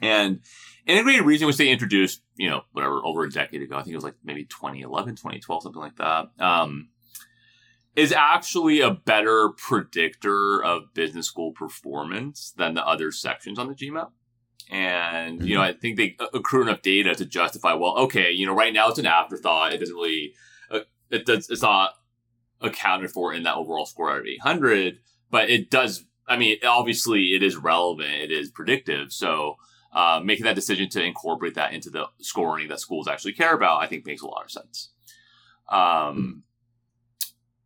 And 0.00 0.42
integrated 0.86 1.26
reasoning, 1.26 1.48
which 1.48 1.56
they 1.56 1.70
introduced, 1.70 2.22
you 2.36 2.48
know, 2.48 2.62
whatever, 2.70 3.04
over 3.04 3.24
a 3.24 3.30
decade 3.30 3.62
ago, 3.62 3.76
I 3.76 3.82
think 3.82 3.94
it 3.94 3.96
was 3.96 4.04
like 4.04 4.14
maybe 4.22 4.44
2011, 4.44 5.16
2012, 5.16 5.62
something 5.64 5.82
like 5.82 5.96
that, 5.96 6.28
um, 6.38 6.90
is 7.96 8.12
actually 8.12 8.80
a 8.80 8.90
better 8.90 9.50
predictor 9.56 10.62
of 10.62 10.94
business 10.94 11.26
school 11.26 11.52
performance 11.52 12.52
than 12.56 12.74
the 12.74 12.86
other 12.86 13.10
sections 13.10 13.58
on 13.58 13.68
the 13.68 13.74
GMAT. 13.74 14.10
And, 14.70 15.42
you 15.44 15.54
know, 15.54 15.62
mm-hmm. 15.62 15.76
I 15.76 15.80
think 15.80 15.96
they 15.96 16.16
accrue 16.32 16.62
enough 16.62 16.82
data 16.82 17.14
to 17.14 17.24
justify, 17.24 17.74
well, 17.74 17.96
okay, 17.98 18.30
you 18.30 18.46
know, 18.46 18.54
right 18.54 18.72
now 18.72 18.88
it's 18.88 19.00
an 19.00 19.06
afterthought. 19.06 19.72
It 19.72 19.78
doesn't 19.78 19.94
really, 19.94 20.34
uh, 20.70 20.80
it 21.10 21.26
does, 21.26 21.50
it's 21.50 21.62
not 21.62 21.94
accounted 22.60 23.10
for 23.10 23.34
in 23.34 23.42
that 23.42 23.56
overall 23.56 23.86
score 23.86 24.12
out 24.12 24.20
of 24.20 24.26
800, 24.26 24.98
but 25.30 25.50
it 25.50 25.70
does, 25.70 26.04
I 26.28 26.36
mean, 26.36 26.58
obviously 26.64 27.34
it 27.34 27.42
is 27.42 27.56
relevant. 27.56 28.12
It 28.12 28.30
is 28.30 28.50
predictive. 28.50 29.12
So, 29.12 29.56
uh, 29.92 30.20
making 30.24 30.44
that 30.44 30.54
decision 30.54 30.88
to 30.88 31.02
incorporate 31.02 31.56
that 31.56 31.72
into 31.72 31.90
the 31.90 32.06
scoring 32.20 32.68
that 32.68 32.78
schools 32.78 33.08
actually 33.08 33.32
care 33.32 33.54
about, 33.54 33.82
I 33.82 33.88
think 33.88 34.06
makes 34.06 34.22
a 34.22 34.26
lot 34.26 34.44
of 34.44 34.50
sense. 34.52 34.90
Um, 35.68 36.44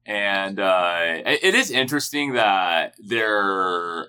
and 0.06 0.60
uh, 0.60 0.96
it 1.24 1.54
is 1.54 1.70
interesting 1.70 2.34
that 2.34 2.94
they're 2.98 4.08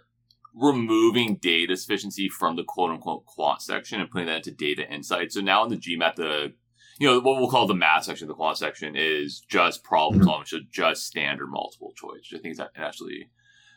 removing 0.53 1.35
data 1.35 1.75
sufficiency 1.75 2.29
from 2.29 2.55
the 2.55 2.63
quote 2.63 2.91
unquote 2.91 3.25
quant 3.25 3.61
section 3.61 3.99
and 3.99 4.09
putting 4.09 4.27
that 4.27 4.37
into 4.37 4.51
data 4.51 4.89
insight. 4.91 5.31
So 5.31 5.41
now 5.41 5.63
in 5.63 5.69
the 5.69 5.77
GMAT, 5.77 6.15
the 6.15 6.53
you 6.97 7.07
know 7.07 7.19
what 7.19 7.39
we'll 7.39 7.49
call 7.49 7.67
the 7.67 7.73
math 7.73 8.05
section, 8.05 8.27
the 8.27 8.33
quant 8.33 8.57
section 8.57 8.95
is 8.95 9.41
just 9.49 9.83
problem 9.83 10.19
mm-hmm. 10.19 10.29
solving, 10.29 10.45
so 10.45 10.59
just 10.71 11.05
standard 11.05 11.47
multiple 11.47 11.93
choice. 11.95 12.29
which 12.31 12.33
I 12.33 12.41
think 12.41 12.53
is 12.53 12.61
actually 12.75 13.29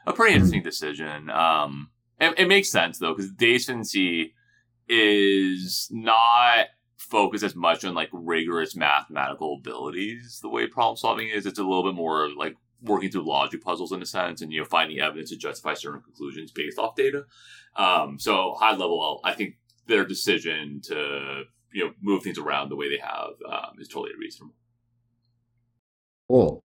a 0.07 0.13
pretty 0.13 0.33
mm-hmm. 0.33 0.37
interesting 0.37 0.63
decision. 0.63 1.31
Um, 1.31 1.91
it, 2.21 2.35
it 2.39 2.49
makes 2.49 2.71
sense 2.71 2.99
though 2.99 3.15
because 3.15 3.33
data 3.33 3.59
sufficiency 3.61 4.35
is 4.89 5.89
not 5.91 6.67
focused 6.99 7.45
as 7.45 7.55
much 7.55 7.85
on 7.85 7.95
like 7.95 8.11
rigorous 8.13 8.77
mathematical 8.77 9.55
abilities 9.55 10.41
the 10.43 10.49
way 10.49 10.67
problem 10.67 10.97
solving 10.97 11.29
is. 11.29 11.47
It's 11.47 11.59
a 11.59 11.63
little 11.63 11.85
bit 11.85 11.95
more 11.95 12.29
like 12.37 12.57
working 12.83 13.11
through 13.11 13.27
logic 13.27 13.63
puzzles 13.63 13.93
in 13.93 14.03
a 14.03 14.07
sense 14.07 14.41
and 14.41 14.53
you 14.53 14.61
know 14.61 14.65
finding 14.65 15.01
evidence 15.01 15.31
to 15.31 15.37
justify 15.37 15.75
certain 15.75 16.01
conclusions 16.01 16.53
based 16.53 16.79
off 16.79 16.95
data 16.95 17.25
um, 17.77 18.19
so 18.19 18.55
high 18.59 18.73
level 18.73 19.21
i 19.25 19.33
think 19.33 19.57
their 19.87 20.05
decision 20.05 20.81
to 20.83 21.43
you 21.73 21.85
know 21.85 21.93
move 22.01 22.23
things 22.23 22.39
around 22.39 22.69
the 22.69 22.77
way 22.77 22.89
they 22.89 23.03
have 23.03 23.31
um, 23.51 23.75
is 23.79 23.89
totally 23.89 24.13
reasonable 24.19 24.55
cool 26.29 26.63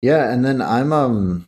yeah 0.00 0.32
and 0.32 0.44
then 0.44 0.62
i'm 0.62 0.92
um 0.92 1.46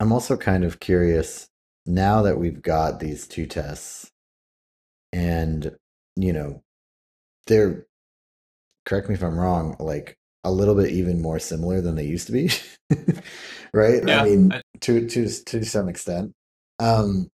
i'm 0.00 0.12
also 0.12 0.36
kind 0.36 0.64
of 0.64 0.80
curious 0.80 1.46
now 1.86 2.22
that 2.22 2.38
we've 2.38 2.62
got 2.62 3.00
these 3.00 3.26
two 3.26 3.46
tests 3.46 4.10
and 5.12 5.76
you 6.16 6.32
know 6.32 6.62
they're 7.46 7.86
correct 8.84 9.08
me 9.08 9.14
if 9.14 9.22
i'm 9.22 9.38
wrong 9.38 9.76
like 9.78 10.16
a 10.44 10.50
little 10.50 10.74
bit 10.74 10.90
even 10.90 11.20
more 11.20 11.38
similar 11.38 11.80
than 11.80 11.94
they 11.94 12.04
used 12.04 12.26
to 12.26 12.32
be, 12.32 12.50
right? 13.72 14.02
Yeah, 14.06 14.22
I 14.22 14.24
mean, 14.24 14.52
I, 14.52 14.62
to 14.80 15.06
to 15.08 15.28
to 15.28 15.64
some 15.64 15.88
extent. 15.88 16.32
Um, 16.78 17.30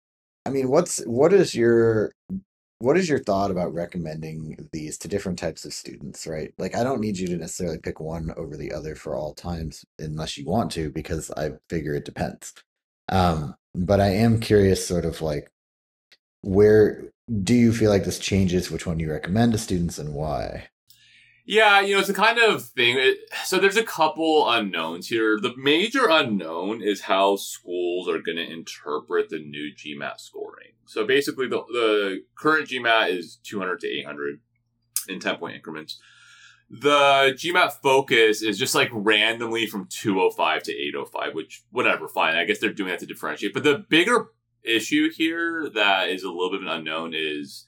I 0.47 0.51
mean, 0.51 0.69
what's 0.69 1.03
what 1.05 1.33
is 1.33 1.55
your 1.55 2.13
what 2.79 2.97
is 2.97 3.09
your 3.09 3.19
thought 3.19 3.51
about 3.51 3.73
recommending 3.73 4.69
these 4.73 4.99
to 4.99 5.09
different 5.09 5.39
types 5.39 5.65
of 5.65 5.73
students, 5.73 6.27
right? 6.27 6.53
Like, 6.59 6.75
I 6.75 6.83
don't 6.83 7.01
need 7.01 7.17
you 7.17 7.27
to 7.29 7.37
necessarily 7.37 7.79
pick 7.79 8.01
one 8.01 8.33
over 8.37 8.57
the 8.57 8.73
other 8.73 8.95
for 8.95 9.17
all 9.17 9.33
times, 9.33 9.85
unless 9.99 10.37
you 10.37 10.45
want 10.45 10.73
to, 10.73 10.91
because 10.91 11.31
I 11.37 11.53
figure 11.71 11.95
it 11.95 12.05
depends. 12.05 12.53
Um, 13.09 13.55
but 13.75 14.01
I 14.01 14.09
am 14.09 14.41
curious, 14.41 14.87
sort 14.87 15.05
of 15.05 15.23
like, 15.23 15.51
where 16.43 17.05
do 17.43 17.55
you 17.55 17.73
feel 17.73 17.91
like 17.91 18.05
this 18.05 18.19
changes 18.19 18.71
which 18.71 18.87
one 18.87 19.01
you 19.01 19.11
recommend 19.11 19.53
to 19.53 19.59
students 19.59 19.99
and 19.99 20.15
why? 20.15 20.69
Yeah, 21.47 21.81
you 21.81 21.95
know, 21.95 22.01
it's 22.01 22.09
a 22.09 22.15
kind 22.15 22.39
of 22.39 22.65
thing. 22.65 22.97
It, 22.99 23.19
so 23.45 23.59
there's 23.59 23.77
a 23.77 23.85
couple 23.85 24.49
unknowns 24.49 25.09
here. 25.09 25.39
The 25.39 25.55
major 25.57 26.09
unknown 26.09 26.83
is 26.83 27.03
how 27.03 27.37
schools 27.37 28.09
are 28.09 28.19
going 28.19 28.37
to 28.37 28.51
interpret 28.51 29.29
the 29.29 29.39
new 29.39 29.71
GMAT 29.75 30.21
scoring. 30.21 30.73
So 30.87 31.07
basically, 31.07 31.47
the, 31.49 31.63
the 31.69 32.23
current 32.35 32.69
GMAT 32.69 33.11
is 33.11 33.37
200 33.43 33.81
to 33.81 33.89
800 33.89 34.41
in 35.09 35.21
10 35.21 35.37
point 35.37 35.57
increments. 35.57 35.99
The 36.71 37.37
GMAT 37.37 37.73
focus 37.83 38.43
is 38.43 38.59
just 38.59 38.75
like 38.75 38.89
randomly 38.93 39.67
from 39.67 39.87
205 39.91 40.63
to 40.63 40.73
805, 40.73 41.35
which, 41.35 41.63
whatever, 41.71 42.09
fine. 42.09 42.37
I 42.37 42.45
guess 42.47 42.59
they're 42.59 42.73
doing 42.73 42.91
that 42.91 43.01
to 43.01 43.07
differentiate. 43.07 43.53
But 43.53 43.65
the 43.65 43.85
bigger 43.89 44.29
issue 44.65 45.11
here 45.11 45.69
that 45.75 46.09
is 46.09 46.23
a 46.23 46.31
little 46.31 46.51
bit 46.51 46.63
of 46.63 46.67
an 46.67 46.73
unknown 46.73 47.13
is 47.15 47.67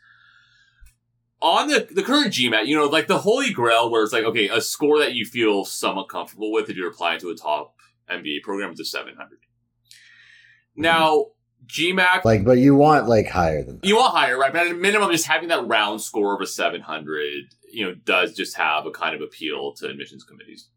on 1.40 1.68
the 1.68 1.86
the 1.90 2.02
current 2.02 2.32
GMAT, 2.32 2.66
you 2.66 2.76
know, 2.76 2.86
like 2.86 3.06
the 3.06 3.18
holy 3.18 3.52
grail 3.52 3.90
where 3.90 4.02
it's 4.02 4.12
like, 4.12 4.24
okay, 4.24 4.48
a 4.48 4.60
score 4.60 4.98
that 4.98 5.14
you 5.14 5.24
feel 5.24 5.64
somewhat 5.64 6.08
comfortable 6.08 6.52
with 6.52 6.70
if 6.70 6.76
you're 6.76 6.90
applying 6.90 7.20
to 7.20 7.30
a 7.30 7.36
top 7.36 7.74
MBA 8.10 8.42
program 8.42 8.72
is 8.72 8.80
a 8.80 8.84
700. 8.84 9.16
Mm-hmm. 9.18 10.82
Now, 10.82 11.26
GMAT. 11.66 12.24
Like, 12.24 12.44
but 12.44 12.58
you 12.58 12.74
want 12.74 13.08
like 13.08 13.28
higher 13.28 13.62
than 13.62 13.80
that. 13.80 13.86
You 13.86 13.96
want 13.96 14.14
higher, 14.14 14.38
right? 14.38 14.52
But 14.52 14.66
at 14.66 14.72
a 14.72 14.74
minimum, 14.74 15.10
just 15.10 15.26
having 15.26 15.48
that 15.48 15.66
round 15.66 16.00
score 16.00 16.34
of 16.34 16.40
a 16.40 16.46
700, 16.46 17.54
you 17.70 17.84
know, 17.84 17.94
does 17.94 18.34
just 18.34 18.56
have 18.56 18.86
a 18.86 18.90
kind 18.90 19.14
of 19.14 19.20
appeal 19.20 19.74
to 19.74 19.88
admissions 19.88 20.24
committees. 20.24 20.68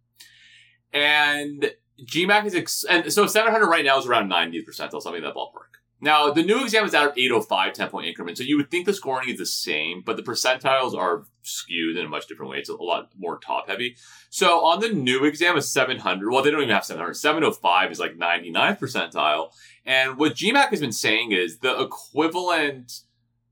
And 0.92 1.72
GMAT 2.04 2.46
is, 2.46 2.56
ex- 2.56 2.86
and 2.90 3.12
so 3.14 3.28
700 3.28 3.68
right 3.68 3.86
now 3.86 4.00
is 4.00 4.08
around 4.08 4.30
90th 4.30 4.66
percentile, 4.66 5.02
something 5.02 5.22
in 5.22 5.24
that 5.24 5.36
ballpark. 5.36 5.69
Now, 6.02 6.32
the 6.32 6.44
new 6.44 6.64
exam 6.64 6.86
is 6.86 6.96
out 6.96 7.10
of 7.10 7.18
805 7.18 7.74
10 7.74 7.90
point 7.90 8.08
increment, 8.08 8.38
so 8.38 8.44
you 8.44 8.56
would 8.58 8.72
think 8.72 8.86
the 8.86 8.94
scoring 8.94 9.30
is 9.30 9.38
the 9.38 9.46
same, 9.46 10.02
but 10.06 10.16
the 10.16 10.24
percentiles 10.24 10.96
are 10.96 11.26
skewed 11.42 11.98
in 11.98 12.06
a 12.06 12.10
much 12.10 12.28
different 12.28 12.52
way. 12.52 12.58
It's 12.58 12.70
a 12.70 12.76
lot 12.76 13.12
more 13.18 13.38
top 13.38 13.68
heavy. 13.68 13.98
So 14.30 14.64
on 14.64 14.80
the 14.80 14.90
new 14.90 15.26
exam 15.26 15.58
is 15.58 15.70
700. 15.70 16.32
Well, 16.32 16.42
they 16.42 16.52
don't 16.52 16.62
even 16.62 16.74
have 16.74 16.86
700. 16.86 17.16
705 17.16 17.92
is 17.92 18.00
like 18.00 18.18
99th 18.18 18.80
percentile. 18.80 19.52
And 19.86 20.18
what 20.18 20.36
GMAT 20.36 20.70
has 20.70 20.80
been 20.80 20.94
saying 20.94 21.34
is 21.34 21.60
the 21.60 21.82
equivalent 21.82 23.02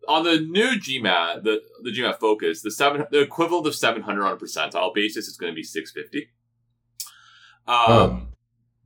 on 0.08 0.24
the 0.24 0.39
new 0.39 0.80
GMAT, 0.80 1.44
the, 1.44 1.62
the 1.84 1.92
GMAT 1.92 2.18
focus, 2.20 2.62
the 2.62 2.72
seven, 2.72 3.06
the 3.12 3.20
equivalent 3.20 3.68
of 3.68 3.75
700 3.75 4.24
on 4.24 4.32
a 4.32 4.38
percentile 4.38 4.94
basis 4.94 5.27
is 5.27 5.36
going 5.36 5.51
to 5.51 5.56
be 5.56 5.63
650. 5.63 6.30
Um, 7.68 7.75
oh 7.89 8.27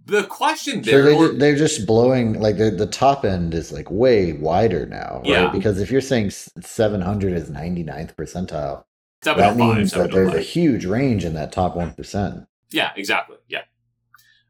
the 0.05 0.23
question 0.23 0.81
there. 0.81 1.03
So 1.03 1.27
they, 1.27 1.37
they're 1.37 1.55
just 1.55 1.85
blowing 1.85 2.39
like 2.39 2.57
the 2.57 2.87
top 2.87 3.23
end 3.25 3.53
is 3.53 3.71
like 3.71 3.89
way 3.89 4.33
wider 4.33 4.85
now, 4.85 5.17
right? 5.17 5.25
Yeah. 5.25 5.51
Because 5.51 5.79
if 5.79 5.91
you're 5.91 6.01
saying 6.01 6.31
700 6.31 7.33
is 7.33 7.49
99th 7.49 8.15
percentile, 8.15 8.83
that 9.21 9.55
means 9.55 9.91
that 9.91 10.11
there's 10.11 10.33
a 10.33 10.41
huge 10.41 10.85
range 10.85 11.25
in 11.25 11.33
that 11.35 11.51
top 11.51 11.75
one 11.75 11.93
percent. 11.93 12.45
Yeah, 12.71 12.91
exactly. 12.95 13.37
Yeah. 13.47 13.63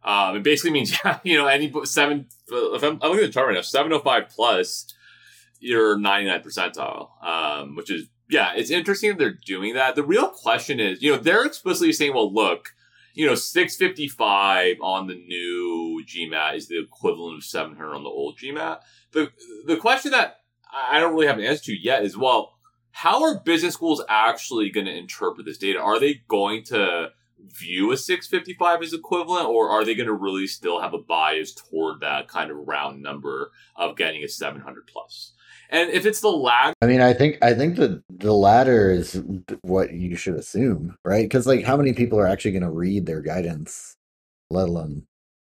Um, 0.04 0.38
it 0.38 0.44
basically 0.44 0.72
means, 0.72 0.98
yeah, 1.06 1.20
you 1.24 1.38
know, 1.38 1.48
any 1.48 1.72
seven. 1.84 2.28
If 2.48 2.84
I'm, 2.84 3.00
I'm 3.02 3.10
looking 3.10 3.26
at 3.26 3.28
the 3.28 3.34
chart 3.34 3.48
right 3.48 3.56
now, 3.56 3.62
705 3.62 4.30
plus, 4.30 4.94
you're 5.60 5.98
99 5.98 6.42
percentile, 6.42 7.24
um, 7.26 7.76
which 7.76 7.92
is 7.92 8.08
yeah, 8.30 8.54
it's 8.56 8.72
interesting 8.72 9.10
that 9.10 9.20
they're 9.20 9.38
doing 9.46 9.74
that. 9.76 9.96
The 9.96 10.04
real 10.04 10.30
question 10.30 10.80
is, 10.80 11.02
you 11.02 11.12
know, 11.12 11.18
they're 11.18 11.46
explicitly 11.46 11.92
saying, 11.92 12.14
well, 12.14 12.34
look 12.34 12.70
you 13.14 13.26
know, 13.26 13.36
655 13.36 14.78
on 14.82 15.08
the 15.08 15.16
new 15.16 16.04
GMAT 16.06 16.56
is 16.56 16.68
the 16.68 16.82
equivalent 16.82 17.38
of 17.38 17.44
700 17.44 17.94
on 17.94 18.04
the 18.04 18.10
old 18.10 18.38
GMAT. 18.38 18.80
The 19.12 19.32
the 19.66 19.78
question 19.78 20.12
that 20.12 20.38
I 20.74 21.00
don't 21.00 21.14
really 21.14 21.28
have 21.28 21.38
an 21.38 21.46
answer 21.46 21.66
to 21.66 21.80
yet 21.82 22.04
is 22.04 22.18
well, 22.18 22.54
how 22.92 23.24
are 23.24 23.40
business 23.40 23.74
schools 23.74 24.04
actually 24.08 24.70
going 24.70 24.86
to 24.86 24.98
interpret 24.98 25.46
this 25.46 25.58
data? 25.58 25.80
Are 25.80 26.00
they 26.00 26.22
going 26.28 26.64
to 26.66 27.12
view 27.48 27.92
a 27.92 27.98
655 27.98 28.84
as 28.84 28.94
equivalent, 28.94 29.48
or 29.48 29.70
are 29.70 29.84
they 29.84 29.96
going 29.96 30.08
to 30.08 30.14
really 30.14 30.48
still 30.48 30.82
have 30.82 30.94
a 30.94 31.00
bias 31.00 31.54
toward 31.54 32.00
that 32.02 32.28
kind 32.28 32.52
of 32.52 32.58
round 32.68 33.02
number 33.02 33.52
of 33.76 33.98
getting 33.98 34.24
a 34.24 34.28
700 34.28 34.88
plus? 34.88 35.34
And 35.72 35.90
if 35.90 36.06
it's 36.06 36.20
the 36.20 36.30
latter, 36.30 36.74
I 36.82 36.86
mean, 36.86 37.00
I 37.02 37.14
think 37.14 37.38
I 37.42 37.54
think 37.54 37.78
the 37.78 38.04
the 38.10 38.34
latter 38.34 38.92
is 38.92 39.24
what 39.62 39.94
you 39.94 40.18
should 40.18 40.36
assume, 40.36 40.98
right? 41.06 41.24
Because 41.24 41.48
like, 41.48 41.64
how 41.64 41.78
many 41.78 41.94
people 41.94 42.20
are 42.20 42.28
actually 42.28 42.52
going 42.52 42.64
to 42.64 42.70
read 42.70 43.06
their 43.06 43.22
guidance, 43.22 43.96
let 44.50 44.68
alone 44.68 45.04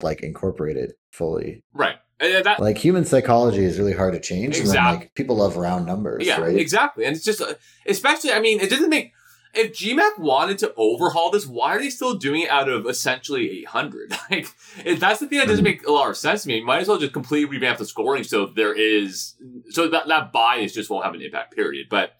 like 0.01 0.21
incorporate 0.21 0.75
it 0.75 0.97
fully? 1.13 1.63
Right. 1.73 1.95
And 2.19 2.43
that, 2.43 2.59
like 2.59 2.77
human 2.77 3.05
psychology 3.05 3.63
is 3.63 3.79
really 3.79 3.93
hard 3.93 4.13
to 4.13 4.19
change. 4.19 4.57
Exactly. 4.57 4.77
And 4.77 4.87
then, 4.87 4.99
like 4.99 5.13
people 5.15 5.37
love 5.37 5.55
round 5.55 5.85
numbers, 5.85 6.27
yeah, 6.27 6.41
right? 6.41 6.57
exactly. 6.57 7.05
And 7.05 7.15
it's 7.15 7.23
just, 7.23 7.39
uh, 7.39 7.53
especially, 7.87 8.33
I 8.33 8.41
mean, 8.41 8.59
it 8.59 8.69
doesn't 8.69 8.89
make 8.89 9.13
if 9.53 9.73
GMAC 9.73 10.19
wanted 10.19 10.57
to 10.59 10.73
overhaul 10.77 11.31
this, 11.31 11.47
why 11.47 11.75
are 11.75 11.79
they 11.79 11.89
still 11.89 12.15
doing 12.15 12.41
it 12.41 12.49
out 12.49 12.69
of 12.69 12.85
essentially 12.85 13.49
800? 13.61 14.13
Like, 14.29 14.47
if 14.85 14.99
that's 14.99 15.19
the 15.19 15.27
thing 15.27 15.39
that 15.39 15.47
doesn't 15.47 15.65
Hmm. 15.65 15.71
make 15.71 15.87
a 15.87 15.91
lot 15.91 16.09
of 16.09 16.17
sense 16.17 16.43
to 16.43 16.49
me. 16.49 16.63
Might 16.63 16.81
as 16.81 16.87
well 16.87 16.99
just 16.99 17.13
completely 17.13 17.49
revamp 17.49 17.79
the 17.79 17.85
scoring 17.85 18.23
so 18.23 18.45
there 18.45 18.73
is, 18.73 19.35
so 19.71 19.87
that, 19.87 20.07
that 20.07 20.31
bias 20.31 20.73
just 20.73 20.89
won't 20.89 21.03
have 21.03 21.15
an 21.15 21.21
impact, 21.21 21.55
period. 21.55 21.87
But, 21.89 22.13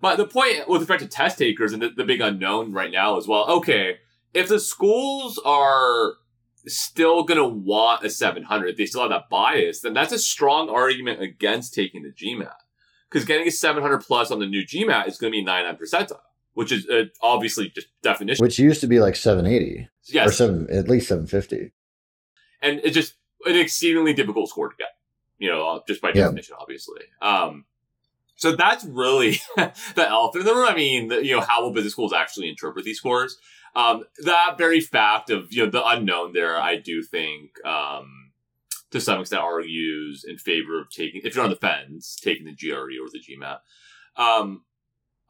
but 0.00 0.16
the 0.16 0.26
point 0.26 0.68
with 0.68 0.82
respect 0.82 1.02
to 1.02 1.08
test 1.08 1.38
takers 1.38 1.72
and 1.72 1.82
the, 1.82 1.90
the 1.90 2.04
big 2.04 2.20
unknown 2.20 2.72
right 2.72 2.92
now 2.92 3.16
is, 3.16 3.26
well, 3.26 3.44
okay, 3.48 3.96
if 4.32 4.48
the 4.48 4.60
schools 4.60 5.40
are 5.44 6.14
still 6.66 7.24
going 7.24 7.38
to 7.38 7.48
want 7.48 8.04
a 8.04 8.10
700, 8.10 8.76
they 8.76 8.86
still 8.86 9.00
have 9.00 9.10
that 9.10 9.28
bias, 9.28 9.80
then 9.80 9.94
that's 9.94 10.12
a 10.12 10.18
strong 10.18 10.68
argument 10.68 11.20
against 11.20 11.74
taking 11.74 12.02
the 12.04 12.10
GMAT. 12.10 12.52
Because 13.10 13.24
getting 13.24 13.48
a 13.48 13.50
700 13.50 13.98
plus 14.02 14.30
on 14.30 14.38
the 14.38 14.46
new 14.46 14.64
GMAT 14.64 15.08
is 15.08 15.18
going 15.18 15.32
to 15.32 15.38
be 15.38 15.44
99 15.44 15.76
percentile 15.76 16.20
which 16.58 16.72
is 16.72 16.88
uh, 16.88 17.04
obviously 17.22 17.68
just 17.68 17.86
definition. 18.02 18.42
Which 18.42 18.58
used 18.58 18.80
to 18.80 18.88
be 18.88 18.98
like 18.98 19.14
780 19.14 19.88
yes, 20.08 20.28
or 20.28 20.32
seven, 20.32 20.66
at 20.70 20.88
least 20.88 21.06
750. 21.06 21.70
and 22.62 22.80
it's 22.82 22.94
just 22.96 23.14
an 23.44 23.54
exceedingly 23.54 24.12
difficult 24.12 24.50
score 24.50 24.68
to 24.68 24.74
get. 24.76 24.88
You 25.38 25.50
know, 25.50 25.68
uh, 25.68 25.80
just 25.86 26.02
by 26.02 26.08
Yeah. 26.08 26.24
definition, 26.24 26.56
obviously. 26.58 27.02
Um, 27.22 27.64
so 28.34 28.56
that's 28.56 28.84
really 28.84 29.40
the 29.56 30.08
elephant 30.08 30.40
in 30.42 30.46
the 30.46 30.54
room. 30.56 30.66
I 30.68 30.74
mean, 30.74 31.06
the, 31.08 31.24
you 31.24 31.36
know, 31.36 31.42
how 31.42 31.62
will 31.62 31.72
business 31.72 31.92
schools 31.92 32.12
actually 32.12 32.48
interpret 32.48 32.84
these 32.84 32.98
scores? 32.98 33.38
Um, 33.76 34.02
that 34.24 34.56
very 34.58 34.80
fact 34.80 35.30
of 35.30 35.52
you 35.52 35.64
know 35.64 35.70
the 35.70 35.86
unknown 35.86 36.32
there, 36.32 36.56
I 36.60 36.74
do 36.74 37.04
think, 37.04 37.64
um, 37.64 38.32
to 38.90 39.00
some 39.00 39.20
extent, 39.20 39.42
argues 39.42 40.24
in 40.26 40.38
favor 40.38 40.80
of 40.80 40.90
taking 40.90 41.20
if 41.22 41.36
you're 41.36 41.44
on 41.44 41.50
the 41.50 41.56
fence, 41.56 42.16
taking 42.20 42.46
the 42.46 42.56
GRE 42.56 42.98
or 43.00 43.08
the 43.12 43.20
GMAT. 43.20 43.58
Um, 44.20 44.64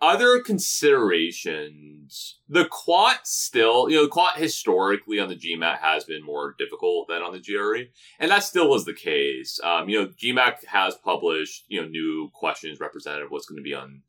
other 0.00 0.40
considerations, 0.40 2.38
the 2.48 2.66
quant 2.66 3.18
still, 3.24 3.90
you 3.90 3.96
know, 3.96 4.04
the 4.04 4.10
quant 4.10 4.38
historically 4.38 5.18
on 5.18 5.28
the 5.28 5.36
GMAT 5.36 5.78
has 5.78 6.04
been 6.04 6.22
more 6.22 6.54
difficult 6.58 7.08
than 7.08 7.22
on 7.22 7.32
the 7.32 7.40
GRE, 7.40 7.90
and 8.20 8.30
that 8.30 8.44
still 8.44 8.68
was 8.68 8.84
the 8.84 8.94
case. 8.94 9.58
Um, 9.62 9.88
you 9.88 10.00
know, 10.00 10.08
GMAT 10.08 10.64
has 10.66 10.94
published, 10.94 11.64
you 11.68 11.80
know, 11.80 11.88
new 11.88 12.30
questions 12.32 12.78
representative 12.80 13.26
of 13.26 13.32
what's 13.32 13.46
going 13.46 13.56
to 13.56 13.62
be 13.62 13.74
on 13.74 14.02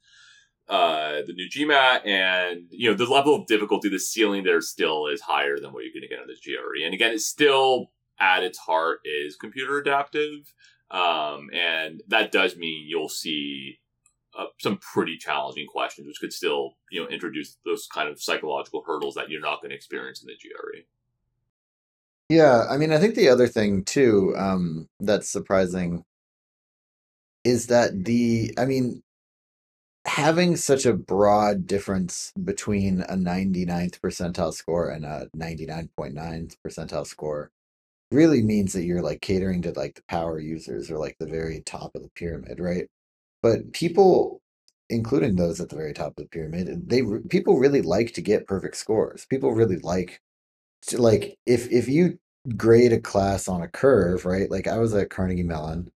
uh, 0.68 1.24
the 1.26 1.34
new 1.34 1.50
GMAT, 1.50 2.06
and 2.06 2.68
you 2.70 2.92
know, 2.92 2.96
the 2.96 3.12
level 3.12 3.34
of 3.34 3.48
difficulty, 3.48 3.90
the 3.90 4.00
ceiling 4.00 4.44
there 4.44 4.62
still 4.62 5.08
is 5.08 5.22
higher 5.22 5.58
than 5.60 5.74
what 5.74 5.84
you're 5.84 5.94
going 5.94 6.04
to 6.04 6.08
get 6.08 6.20
on 6.20 6.28
the 6.28 6.36
GRE. 6.36 6.86
And 6.86 6.94
again, 6.94 7.14
it's 7.14 7.26
still 7.26 7.92
at 8.20 8.44
its 8.44 8.60
heart 8.60 9.00
is 9.04 9.36
computer 9.36 9.80
adaptive, 9.80 10.54
um, 10.92 11.50
and 11.52 12.04
that 12.08 12.32
does 12.32 12.56
mean 12.56 12.86
you'll 12.88 13.10
see 13.10 13.80
uh, 14.40 14.46
some 14.60 14.78
pretty 14.78 15.18
challenging 15.18 15.68
questions, 15.68 16.08
which 16.08 16.20
could 16.22 16.32
still, 16.32 16.76
you 16.92 17.02
know, 17.02 17.10
introduce 17.10 17.58
those 17.66 17.88
kind 17.94 18.08
of 18.08 18.22
psychological 18.22 18.82
hurdles 18.86 19.16
that 19.16 19.30
you're 19.30 19.42
not 19.42 19.62
going 19.62 19.70
to 19.70 19.76
experience 19.76 20.22
in 20.22 20.28
the. 20.28 20.34
GRE. 20.34 20.86
Yeah, 22.30 22.66
I 22.70 22.78
mean, 22.78 22.94
I 22.94 23.00
think 23.00 23.16
the 23.16 23.30
other 23.30 23.48
thing 23.48 23.84
too 23.84 24.34
um, 24.38 24.88
that's 25.00 25.30
surprising 25.30 26.04
is 27.44 27.68
that 27.68 28.06
the, 28.06 28.54
I 28.58 28.66
mean, 28.66 29.02
having 30.06 30.56
such 30.56 30.86
a 30.86 30.94
broad 30.94 31.68
difference 31.68 32.32
between 32.42 33.02
a 33.02 33.16
99th 33.16 34.00
percentile 34.00 34.54
score 34.54 34.90
and 34.90 35.06
a 35.06 35.28
99.9 35.36 36.56
percentile 36.66 37.06
score 37.06 37.52
really 38.12 38.42
means 38.42 38.74
that 38.74 38.84
you're 38.84 39.02
like 39.02 39.22
catering 39.22 39.62
to 39.64 39.72
like 39.74 39.96
the 39.96 40.04
power 40.08 40.40
users 40.40 40.90
or 40.90 40.98
like 40.98 41.18
the 41.20 41.28
very 41.28 41.62
top 41.62 41.92
of 41.96 42.04
the 42.04 42.10
pyramid, 42.16 42.60
right? 42.60 42.88
But 43.42 43.74
people, 43.74 44.42
including 44.90 45.36
those 45.36 45.62
at 45.62 45.70
the 45.70 45.76
very 45.76 45.94
top 45.94 46.14
of 46.18 46.24
the 46.24 46.30
pyramid, 46.30 46.90
they 46.90 47.02
people 47.30 47.58
really 47.58 47.82
like 47.82 48.14
to 48.14 48.22
get 48.22 48.48
perfect 48.48 48.78
scores. 48.78 49.26
People 49.30 49.54
really 49.54 49.78
like 49.80 50.22
to 50.88 51.02
like 51.02 51.38
if 51.46 51.72
if 51.72 51.88
you 51.88 52.20
grade 52.58 52.94
a 52.94 53.00
class 53.00 53.48
on 53.48 53.62
a 53.62 53.68
curve, 53.68 54.26
right? 54.26 54.50
Like 54.50 54.68
I 54.68 54.78
was 54.80 54.94
at 54.94 55.10
Carnegie 55.10 55.44
Mellon, 55.44 55.92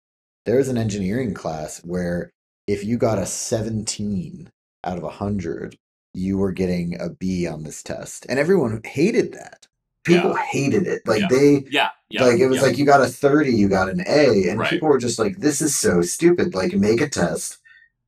there 0.46 0.58
was 0.58 0.70
an 0.70 0.78
engineering 0.78 1.34
class 1.34 1.80
where 1.84 2.32
if 2.68 2.84
you 2.84 2.98
got 2.98 3.20
a 3.20 3.26
17 3.26 4.50
out 4.84 4.98
of 4.98 5.04
100, 5.04 5.78
you 6.14 6.38
were 6.38 6.52
getting 6.52 7.00
a 7.00 7.10
B 7.10 7.48
on 7.48 7.64
this 7.64 7.84
test. 7.84 8.26
And 8.30 8.40
everyone 8.40 8.82
hated 8.86 9.34
that. 9.34 9.68
People 10.04 10.32
Yeah. 10.36 10.44
hated 10.44 10.88
it. 10.88 11.02
Like 11.08 11.22
Yeah. 11.22 11.28
they 11.30 11.66
Yeah, 11.70 11.90
yeah, 12.10 12.24
like 12.26 12.40
it 12.40 12.48
was 12.48 12.62
like 12.62 12.78
you 12.78 12.86
got 12.86 13.02
a 13.02 13.08
30, 13.08 13.52
you 13.52 13.68
got 13.70 13.90
an 13.90 14.02
A, 14.08 14.50
and 14.50 14.60
Right. 14.60 14.70
people 14.70 14.90
were 14.90 14.98
just 14.98 15.20
like, 15.20 15.38
this 15.38 15.62
is 15.62 15.76
so 15.76 16.02
stupid. 16.02 16.56
Like 16.56 16.74
make 16.74 17.02
a 17.02 17.10
test 17.10 17.58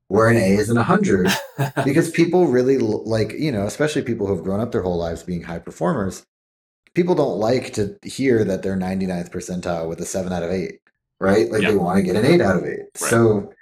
where 0.09 0.29
an 0.29 0.37
A 0.37 0.55
isn't 0.57 0.77
100 0.77 1.29
because 1.85 2.11
people 2.11 2.47
really 2.47 2.77
like 2.77 3.33
you 3.33 3.51
know 3.51 3.65
especially 3.65 4.03
people 4.03 4.27
who 4.27 4.35
have 4.35 4.43
grown 4.43 4.59
up 4.59 4.71
their 4.71 4.83
whole 4.83 4.97
lives 4.97 5.23
being 5.23 5.41
high 5.43 5.59
performers 5.59 6.23
people 6.93 7.15
don't 7.15 7.39
like 7.39 7.73
to 7.73 7.97
hear 8.03 8.43
that 8.45 8.61
they're 8.63 8.77
99th 8.77 9.31
percentile 9.31 9.89
with 9.89 9.99
a 10.01 10.05
7 10.05 10.31
out 10.31 10.43
of 10.43 10.51
8 10.51 10.79
right 11.19 11.51
like 11.51 11.65
they 11.65 11.75
want 11.75 11.97
to 11.97 12.03
get 12.03 12.15
an 12.15 12.25
8 12.25 12.41
out 12.41 12.57
of 12.57 12.65
8 12.65 12.79
Right. 12.79 12.91
so 12.95 13.53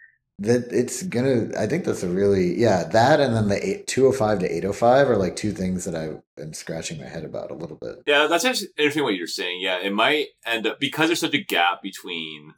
that 0.44 0.68
it's 0.72 1.04
gonna 1.04 1.50
i 1.58 1.66
think 1.66 1.86
that's 1.86 2.04
a 2.04 2.10
really 2.10 2.60
yeah 2.60 2.84
that 2.84 3.20
and 3.20 3.36
then 3.36 3.48
the 3.48 3.68
eight, 3.68 3.88
205 3.88 4.40
to 4.40 4.46
805 4.46 5.10
are 5.10 5.18
like 5.18 5.36
two 5.36 5.52
things 5.52 5.86
that 5.86 5.96
i 5.96 6.42
am 6.42 6.54
scratching 6.54 7.00
my 7.00 7.08
head 7.08 7.24
about 7.26 7.52
a 7.52 7.56
little 7.56 7.78
bit 7.78 8.04
Yeah, 8.06 8.28
that's 8.28 8.46
interesting 8.46 9.04
what 9.04 9.16
you're 9.16 9.28
saying. 9.28 9.62
Yeah, 9.62 9.80
it 9.80 9.94
might 9.94 10.28
end 10.46 10.68
up 10.68 10.80
because 10.80 11.08
there's 11.08 11.20
such 11.20 11.34
a 11.34 11.44
gap 11.44 11.82
between 11.82 12.54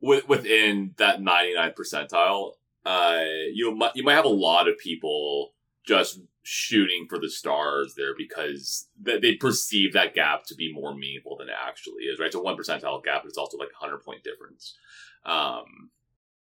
with, 0.00 0.28
within 0.28 0.94
that 0.98 1.22
99 1.22 1.72
percentile. 1.72 2.52
Uh, 2.84 3.24
you 3.52 3.74
might 3.74 3.92
you 3.94 4.02
might 4.02 4.14
have 4.14 4.24
a 4.24 4.28
lot 4.28 4.68
of 4.68 4.76
people 4.78 5.54
just 5.86 6.20
shooting 6.42 7.06
for 7.08 7.18
the 7.18 7.30
stars 7.30 7.94
there 7.96 8.14
because 8.16 8.88
th- 9.04 9.22
they 9.22 9.34
perceive 9.36 9.94
that 9.94 10.14
gap 10.14 10.44
to 10.44 10.54
be 10.54 10.72
more 10.72 10.94
meaningful 10.94 11.36
than 11.38 11.48
it 11.48 11.54
actually 11.66 12.04
is. 12.04 12.18
Right, 12.18 12.26
it's 12.26 12.34
a 12.34 12.40
one 12.40 12.56
percentile 12.56 13.02
gap, 13.02 13.22
but 13.22 13.28
it's 13.28 13.38
also 13.38 13.56
like 13.56 13.70
a 13.74 13.82
hundred 13.82 14.04
point 14.04 14.22
difference. 14.22 14.74
Um, 15.24 15.90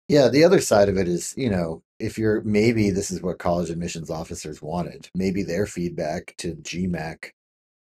Yeah, 0.08 0.28
the 0.30 0.44
other 0.44 0.60
side 0.60 0.89
of 0.89 0.98
it 0.98 1.08
is, 1.08 1.34
you 1.38 1.50
know, 1.50 1.82
if 2.00 2.18
you're 2.18 2.42
maybe 2.44 2.89
this 2.92 3.10
is 3.12 3.22
what 3.22 3.39
college 3.39 3.70
admissions 3.70 4.10
officers 4.10 4.62
wanted. 4.62 5.10
Maybe 5.16 5.44
their 5.44 5.66
feedback 5.66 6.36
to 6.39 6.56
GMAC 6.56 7.32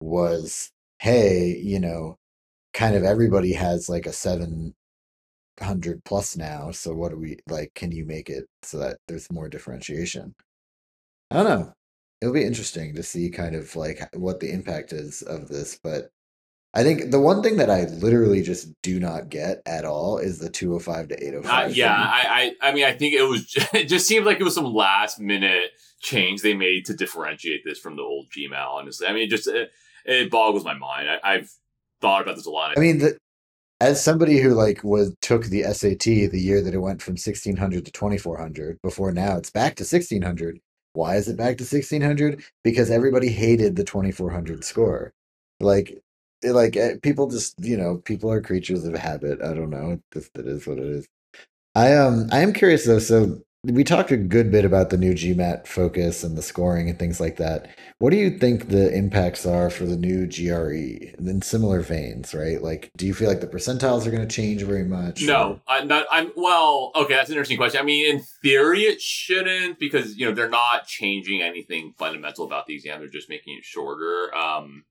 was, 0.00 0.70
hey, 1.00 1.56
you 1.62 1.80
know, 1.80 2.18
kind 2.74 2.94
of 2.96 3.04
everybody 3.04 3.52
has 3.54 3.88
like 3.88 4.06
a 4.06 4.12
700 4.12 4.74
plus 6.04 6.36
now. 6.36 6.70
So 6.70 6.94
what 6.94 7.10
do 7.10 7.18
we 7.18 7.38
like? 7.48 7.72
Can 7.74 7.92
you 7.92 8.04
make 8.06 8.28
it 8.30 8.46
so 8.62 8.78
that 8.78 8.98
there's 9.08 9.30
more 9.32 9.48
differentiation? 9.48 10.34
I 11.30 11.36
don't 11.36 11.44
know. 11.44 11.72
It'll 12.20 12.34
be 12.34 12.44
interesting 12.44 12.94
to 12.94 13.02
see 13.02 13.30
kind 13.30 13.54
of 13.56 13.74
like 13.76 14.00
what 14.14 14.40
the 14.40 14.52
impact 14.52 14.92
is 14.92 15.22
of 15.22 15.48
this. 15.48 15.78
But 15.82 16.10
I 16.74 16.82
think 16.82 17.10
the 17.10 17.20
one 17.20 17.42
thing 17.42 17.56
that 17.58 17.68
I 17.68 17.84
literally 17.84 18.40
just 18.40 18.68
do 18.82 18.98
not 18.98 19.28
get 19.28 19.60
at 19.66 19.84
all 19.84 20.16
is 20.16 20.38
the 20.38 20.48
205 20.48 21.08
to 21.08 21.22
805. 21.22 21.66
Uh, 21.70 21.72
yeah. 21.74 21.94
I, 21.94 22.54
I, 22.62 22.68
I 22.70 22.72
mean, 22.72 22.84
I 22.84 22.92
think 22.92 23.14
it 23.14 23.22
was. 23.22 23.54
It 23.74 23.88
just 23.88 24.06
seemed 24.06 24.24
like 24.24 24.40
it 24.40 24.44
was 24.44 24.54
some 24.54 24.72
last 24.72 25.20
minute 25.20 25.70
change 26.00 26.40
they 26.40 26.54
made 26.54 26.86
to 26.86 26.94
differentiate 26.94 27.62
this 27.64 27.78
from 27.78 27.96
the 27.96 28.02
old 28.02 28.26
GMAT. 28.30 28.66
Honestly, 28.66 29.06
I 29.06 29.12
mean, 29.12 29.24
it 29.24 29.30
just 29.30 29.46
it, 29.48 29.70
it 30.04 30.30
boggles 30.30 30.64
my 30.64 30.74
mind. 30.74 31.08
I, 31.10 31.18
I've 31.22 31.50
thought 32.00 32.22
about 32.22 32.36
this 32.36 32.46
a 32.46 32.50
lot. 32.50 32.76
I 32.76 32.80
mean, 32.80 32.98
the, 32.98 33.18
as 33.80 34.02
somebody 34.02 34.38
who 34.38 34.50
like 34.50 34.84
was 34.84 35.14
took 35.20 35.46
the 35.46 35.62
SAT 35.64 36.04
the 36.04 36.40
year 36.40 36.62
that 36.62 36.74
it 36.74 36.78
went 36.78 37.02
from 37.02 37.12
1600 37.12 37.84
to 37.84 37.92
2400, 37.92 38.78
before 38.82 39.12
now 39.12 39.36
it's 39.36 39.50
back 39.50 39.74
to 39.76 39.82
1600. 39.82 40.60
Why 40.94 41.16
is 41.16 41.28
it 41.28 41.36
back 41.36 41.56
to 41.58 41.64
1600? 41.64 42.42
Because 42.62 42.90
everybody 42.90 43.28
hated 43.28 43.76
the 43.76 43.84
2400 43.84 44.62
score. 44.62 45.12
Like, 45.58 45.98
like 46.44 46.76
eh, 46.76 46.96
people 47.02 47.28
just 47.28 47.54
you 47.64 47.76
know 47.76 47.96
people 47.98 48.30
are 48.30 48.40
creatures 48.40 48.84
of 48.84 48.94
habit. 48.94 49.40
I 49.42 49.54
don't 49.54 49.70
know. 49.70 49.92
It 49.92 50.02
just 50.12 50.36
it 50.36 50.46
is 50.46 50.66
what 50.66 50.78
it 50.78 50.86
is. 50.86 51.08
I 51.74 51.94
um 51.94 52.28
I 52.32 52.40
am 52.40 52.52
curious 52.52 52.86
though. 52.86 52.98
So 52.98 53.42
we 53.64 53.84
talked 53.84 54.10
a 54.10 54.16
good 54.16 54.50
bit 54.50 54.64
about 54.64 54.90
the 54.90 54.96
new 54.96 55.14
GMAT 55.14 55.68
focus 55.68 56.24
and 56.24 56.36
the 56.36 56.42
scoring 56.42 56.88
and 56.88 56.98
things 56.98 57.20
like 57.20 57.36
that. 57.36 57.68
What 58.00 58.10
do 58.10 58.16
you 58.16 58.36
think 58.36 58.68
the 58.68 58.92
impacts 58.92 59.46
are 59.46 59.70
for 59.70 59.84
the 59.84 59.96
new 59.96 60.26
GRE 60.26 61.14
in 61.16 61.42
similar 61.42 61.80
veins, 61.80 62.34
right? 62.34 62.60
Like, 62.60 62.90
do 62.96 63.06
you 63.06 63.14
feel 63.14 63.28
like 63.28 63.40
the 63.40 63.46
percentiles 63.46 64.04
are 64.04 64.10
going 64.10 64.26
to 64.26 64.34
change 64.34 64.62
very 64.62 64.84
much? 64.84 65.22
No, 65.22 65.60
I'm 65.68 65.86
not. 65.86 66.06
I'm 66.10 66.32
well. 66.36 66.90
Okay, 66.96 67.14
that's 67.14 67.30
an 67.30 67.34
interesting 67.34 67.56
question. 67.56 67.80
I 67.80 67.84
mean, 67.84 68.12
in 68.12 68.24
theory, 68.42 68.82
it 68.82 69.00
shouldn't 69.00 69.78
because 69.78 70.16
you 70.16 70.26
know 70.26 70.34
they're 70.34 70.48
not 70.48 70.88
changing 70.88 71.40
anything 71.40 71.94
fundamental 71.96 72.44
about 72.44 72.66
the 72.66 72.74
exam. 72.74 72.98
They're 72.98 73.08
just 73.08 73.28
making 73.28 73.56
it 73.58 73.64
shorter. 73.64 74.34
Um, 74.34 74.82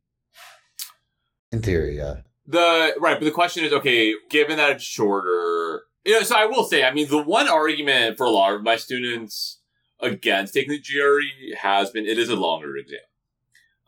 in 1.52 1.62
theory, 1.62 1.98
yeah. 1.98 2.18
The 2.48 2.96
right, 3.00 3.20
but 3.20 3.26
the 3.26 3.32
question 3.32 3.64
is, 3.64 3.72
okay, 3.74 4.14
given 4.30 4.58
that 4.58 4.72
it's 4.72 4.84
shorter, 4.84 5.84
you 6.06 6.14
know, 6.14 6.24
so 6.24 6.36
I 6.36 6.46
will 6.46 6.64
say, 6.64 6.84
I 6.84 6.94
mean, 6.94 7.08
the 7.08 7.22
one 7.22 7.48
argument 7.48 8.18
for 8.18 8.26
a 8.26 8.32
lot 8.32 8.54
of 8.54 8.64
my 8.64 8.76
students 8.76 9.60
against 10.00 10.54
taking 10.54 10.72
the 10.72 10.80
GRE 10.80 11.56
has 11.58 11.92
been 11.92 12.06
it 12.06 12.18
is 12.18 12.30
a 12.30 12.36
longer 12.36 12.76
exam. 12.76 13.00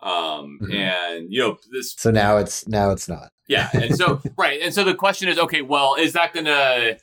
Um, 0.02 0.60
mm-hmm. 0.62 0.74
and 0.74 1.32
you 1.32 1.40
know, 1.40 1.58
this. 1.72 1.96
So 1.98 2.12
now 2.12 2.38
it's, 2.38 2.68
now 2.68 2.92
it's 2.92 3.08
not. 3.08 3.32
Yeah. 3.48 3.70
And 3.74 3.96
so, 3.96 4.22
right. 4.38 4.62
And 4.62 4.74
so 4.74 4.84
the 4.84 4.96
question 4.96 5.30
is, 5.30 5.40
okay, 5.40 5.62
well, 5.62 5.96
is 5.96 6.14
that 6.14 6.34
going 6.34 6.46
to 6.46 6.98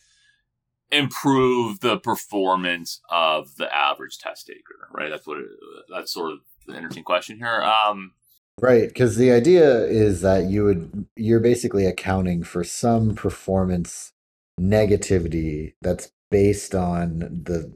improve 0.92 1.80
the 1.80 1.98
performance 1.98 3.00
of 3.10 3.56
the 3.56 3.74
average 3.74 4.18
test 4.18 4.46
taker? 4.46 4.88
Right. 4.92 5.08
That's 5.10 5.26
what, 5.26 5.38
it, 5.38 5.46
that's 5.88 6.12
sort 6.12 6.32
of 6.32 6.38
the 6.66 6.74
interesting 6.74 7.04
question 7.04 7.38
here. 7.38 7.62
Um, 7.62 8.12
Right, 8.60 8.88
because 8.88 9.16
the 9.16 9.32
idea 9.32 9.84
is 9.84 10.20
that 10.20 10.44
you 10.44 10.64
would 10.64 11.06
you're 11.16 11.40
basically 11.40 11.86
accounting 11.86 12.42
for 12.42 12.62
some 12.62 13.14
performance 13.14 14.12
negativity 14.60 15.74
that's 15.80 16.12
based 16.30 16.74
on 16.74 17.18
the 17.44 17.72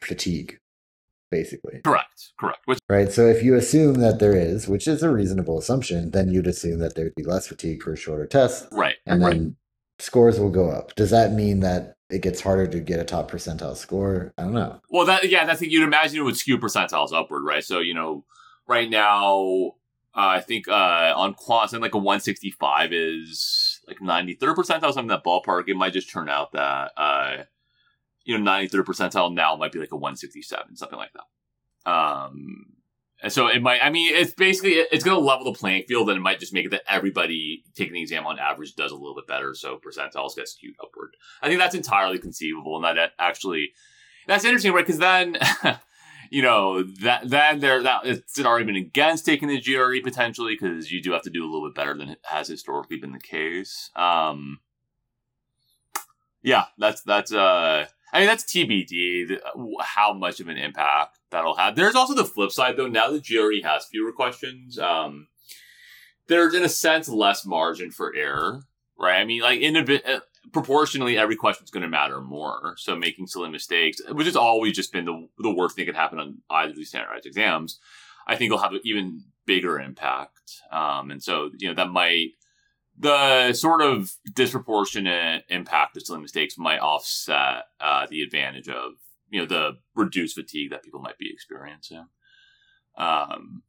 fatigue, 0.00 0.58
basically. 1.30 1.80
Correct. 1.84 2.32
Correct. 2.38 2.60
Which- 2.64 2.78
right. 2.88 3.12
So 3.12 3.26
if 3.26 3.42
you 3.42 3.54
assume 3.54 3.94
that 3.94 4.18
there 4.18 4.36
is, 4.36 4.68
which 4.68 4.88
is 4.88 5.02
a 5.02 5.10
reasonable 5.10 5.58
assumption, 5.58 6.10
then 6.10 6.30
you'd 6.30 6.46
assume 6.46 6.78
that 6.80 6.94
there'd 6.94 7.14
be 7.14 7.24
less 7.24 7.48
fatigue 7.48 7.82
for 7.82 7.92
a 7.92 7.96
shorter 7.96 8.26
test. 8.26 8.68
Right. 8.72 8.96
And 9.06 9.22
right. 9.22 9.32
then 9.32 9.56
scores 9.98 10.40
will 10.40 10.50
go 10.50 10.70
up. 10.70 10.94
Does 10.94 11.10
that 11.10 11.32
mean 11.32 11.60
that 11.60 11.94
it 12.10 12.22
gets 12.22 12.40
harder 12.40 12.66
to 12.66 12.80
get 12.80 13.00
a 13.00 13.04
top 13.04 13.30
percentile 13.30 13.76
score? 13.76 14.32
I 14.36 14.42
don't 14.42 14.54
know. 14.54 14.80
Well, 14.90 15.06
that 15.06 15.28
yeah, 15.28 15.44
that's 15.44 15.62
you'd 15.62 15.84
imagine 15.84 16.18
it 16.18 16.24
would 16.24 16.36
skew 16.36 16.58
percentiles 16.58 17.12
upward, 17.12 17.44
right? 17.44 17.64
So 17.64 17.80
you 17.80 17.94
know, 17.94 18.24
right 18.66 18.90
now 18.90 19.74
uh, 20.14 20.36
I 20.36 20.40
think 20.40 20.68
uh, 20.68 21.14
on 21.16 21.34
quants, 21.34 21.78
like 21.78 21.94
a 21.94 21.98
165 21.98 22.92
is 22.92 23.80
like 23.88 23.98
93rd 23.98 24.54
percentile, 24.54 24.92
something 24.92 25.04
in 25.04 25.08
that 25.08 25.24
ballpark. 25.24 25.68
It 25.68 25.76
might 25.76 25.94
just 25.94 26.10
turn 26.10 26.28
out 26.28 26.52
that 26.52 26.92
uh, 26.98 27.44
you 28.24 28.36
know 28.36 28.50
93rd 28.50 28.84
percentile 28.84 29.32
now 29.32 29.56
might 29.56 29.72
be 29.72 29.78
like 29.78 29.92
a 29.92 29.96
167, 29.96 30.76
something 30.76 30.98
like 30.98 31.12
that. 31.14 31.90
Um, 31.90 32.74
and 33.22 33.32
so 33.32 33.46
it 33.46 33.62
might. 33.62 33.80
I 33.82 33.88
mean, 33.88 34.14
it's 34.14 34.34
basically 34.34 34.72
it's 34.72 35.02
going 35.02 35.18
to 35.18 35.24
level 35.24 35.50
the 35.50 35.58
playing 35.58 35.84
field, 35.84 36.10
and 36.10 36.18
it 36.18 36.22
might 36.22 36.40
just 36.40 36.52
make 36.52 36.66
it 36.66 36.72
that 36.72 36.82
everybody 36.86 37.64
taking 37.74 37.94
the 37.94 38.02
exam 38.02 38.26
on 38.26 38.38
average 38.38 38.74
does 38.74 38.92
a 38.92 38.96
little 38.96 39.14
bit 39.14 39.26
better, 39.26 39.54
so 39.54 39.78
percentiles 39.78 40.36
get 40.36 40.48
skewed 40.48 40.74
upward. 40.82 41.16
I 41.40 41.48
think 41.48 41.58
that's 41.58 41.74
entirely 41.74 42.18
conceivable, 42.18 42.76
and 42.76 42.84
that 42.84 43.12
actually 43.18 43.70
that's 44.26 44.44
interesting, 44.44 44.72
right? 44.72 44.84
Because 44.84 44.98
then. 44.98 45.38
you 46.32 46.40
know 46.40 46.82
that 46.82 47.28
that 47.28 47.60
there 47.60 47.82
that 47.82 48.06
it's 48.06 48.38
an 48.38 48.46
argument 48.46 48.78
against 48.78 49.26
taking 49.26 49.48
the 49.48 49.60
GRE 49.60 50.00
potentially 50.02 50.56
because 50.58 50.90
you 50.90 51.02
do 51.02 51.12
have 51.12 51.20
to 51.22 51.30
do 51.30 51.44
a 51.44 51.48
little 51.50 51.68
bit 51.68 51.74
better 51.74 51.94
than 51.94 52.16
has 52.22 52.48
historically 52.48 52.96
been 52.96 53.12
the 53.12 53.20
case. 53.20 53.90
Um, 53.94 54.60
yeah, 56.42 56.64
that's 56.78 57.02
that's 57.02 57.34
uh, 57.34 57.84
I 58.14 58.18
mean 58.18 58.28
that's 58.28 58.44
TBD 58.44 59.40
how 59.82 60.14
much 60.14 60.40
of 60.40 60.48
an 60.48 60.56
impact 60.56 61.18
that'll 61.30 61.56
have. 61.56 61.76
There's 61.76 61.94
also 61.94 62.14
the 62.14 62.24
flip 62.24 62.50
side 62.50 62.78
though. 62.78 62.88
Now 62.88 63.10
the 63.10 63.20
GRE 63.20 63.68
has 63.68 63.84
fewer 63.84 64.10
questions, 64.10 64.78
um, 64.78 65.28
there's 66.28 66.54
in 66.54 66.64
a 66.64 66.68
sense 66.70 67.10
less 67.10 67.44
margin 67.44 67.90
for 67.90 68.14
error, 68.16 68.62
right? 68.98 69.20
I 69.20 69.26
mean, 69.26 69.42
like 69.42 69.60
in 69.60 69.76
a 69.76 70.22
proportionally 70.50 71.16
every 71.16 71.36
question 71.36 71.64
is 71.64 71.70
going 71.70 71.82
to 71.82 71.88
matter 71.88 72.20
more. 72.20 72.74
So 72.78 72.96
making 72.96 73.26
silly 73.26 73.50
mistakes, 73.50 74.00
which 74.10 74.26
has 74.26 74.36
always 74.36 74.74
just 74.74 74.92
been 74.92 75.04
the 75.04 75.28
the 75.38 75.54
worst 75.54 75.76
thing 75.76 75.86
that 75.86 75.92
could 75.92 76.00
happen 76.00 76.18
on 76.18 76.38
either 76.50 76.70
of 76.70 76.76
these 76.76 76.88
standardized 76.88 77.26
exams, 77.26 77.78
I 78.26 78.36
think 78.36 78.50
will 78.50 78.58
have 78.58 78.72
an 78.72 78.80
even 78.84 79.24
bigger 79.46 79.78
impact. 79.78 80.62
Um, 80.70 81.10
and 81.10 81.22
so 81.22 81.50
you 81.58 81.68
know 81.68 81.74
that 81.74 81.90
might 81.90 82.30
the 82.98 83.52
sort 83.52 83.80
of 83.80 84.12
disproportionate 84.34 85.44
impact 85.48 85.96
of 85.96 86.02
silly 86.02 86.20
mistakes 86.20 86.58
might 86.58 86.80
offset 86.80 87.64
uh, 87.80 88.06
the 88.10 88.22
advantage 88.22 88.68
of 88.68 88.92
you 89.30 89.40
know 89.40 89.46
the 89.46 89.78
reduced 89.94 90.36
fatigue 90.36 90.70
that 90.70 90.82
people 90.82 91.00
might 91.00 91.18
be 91.18 91.30
experiencing. 91.32 92.06
Um, 92.96 93.62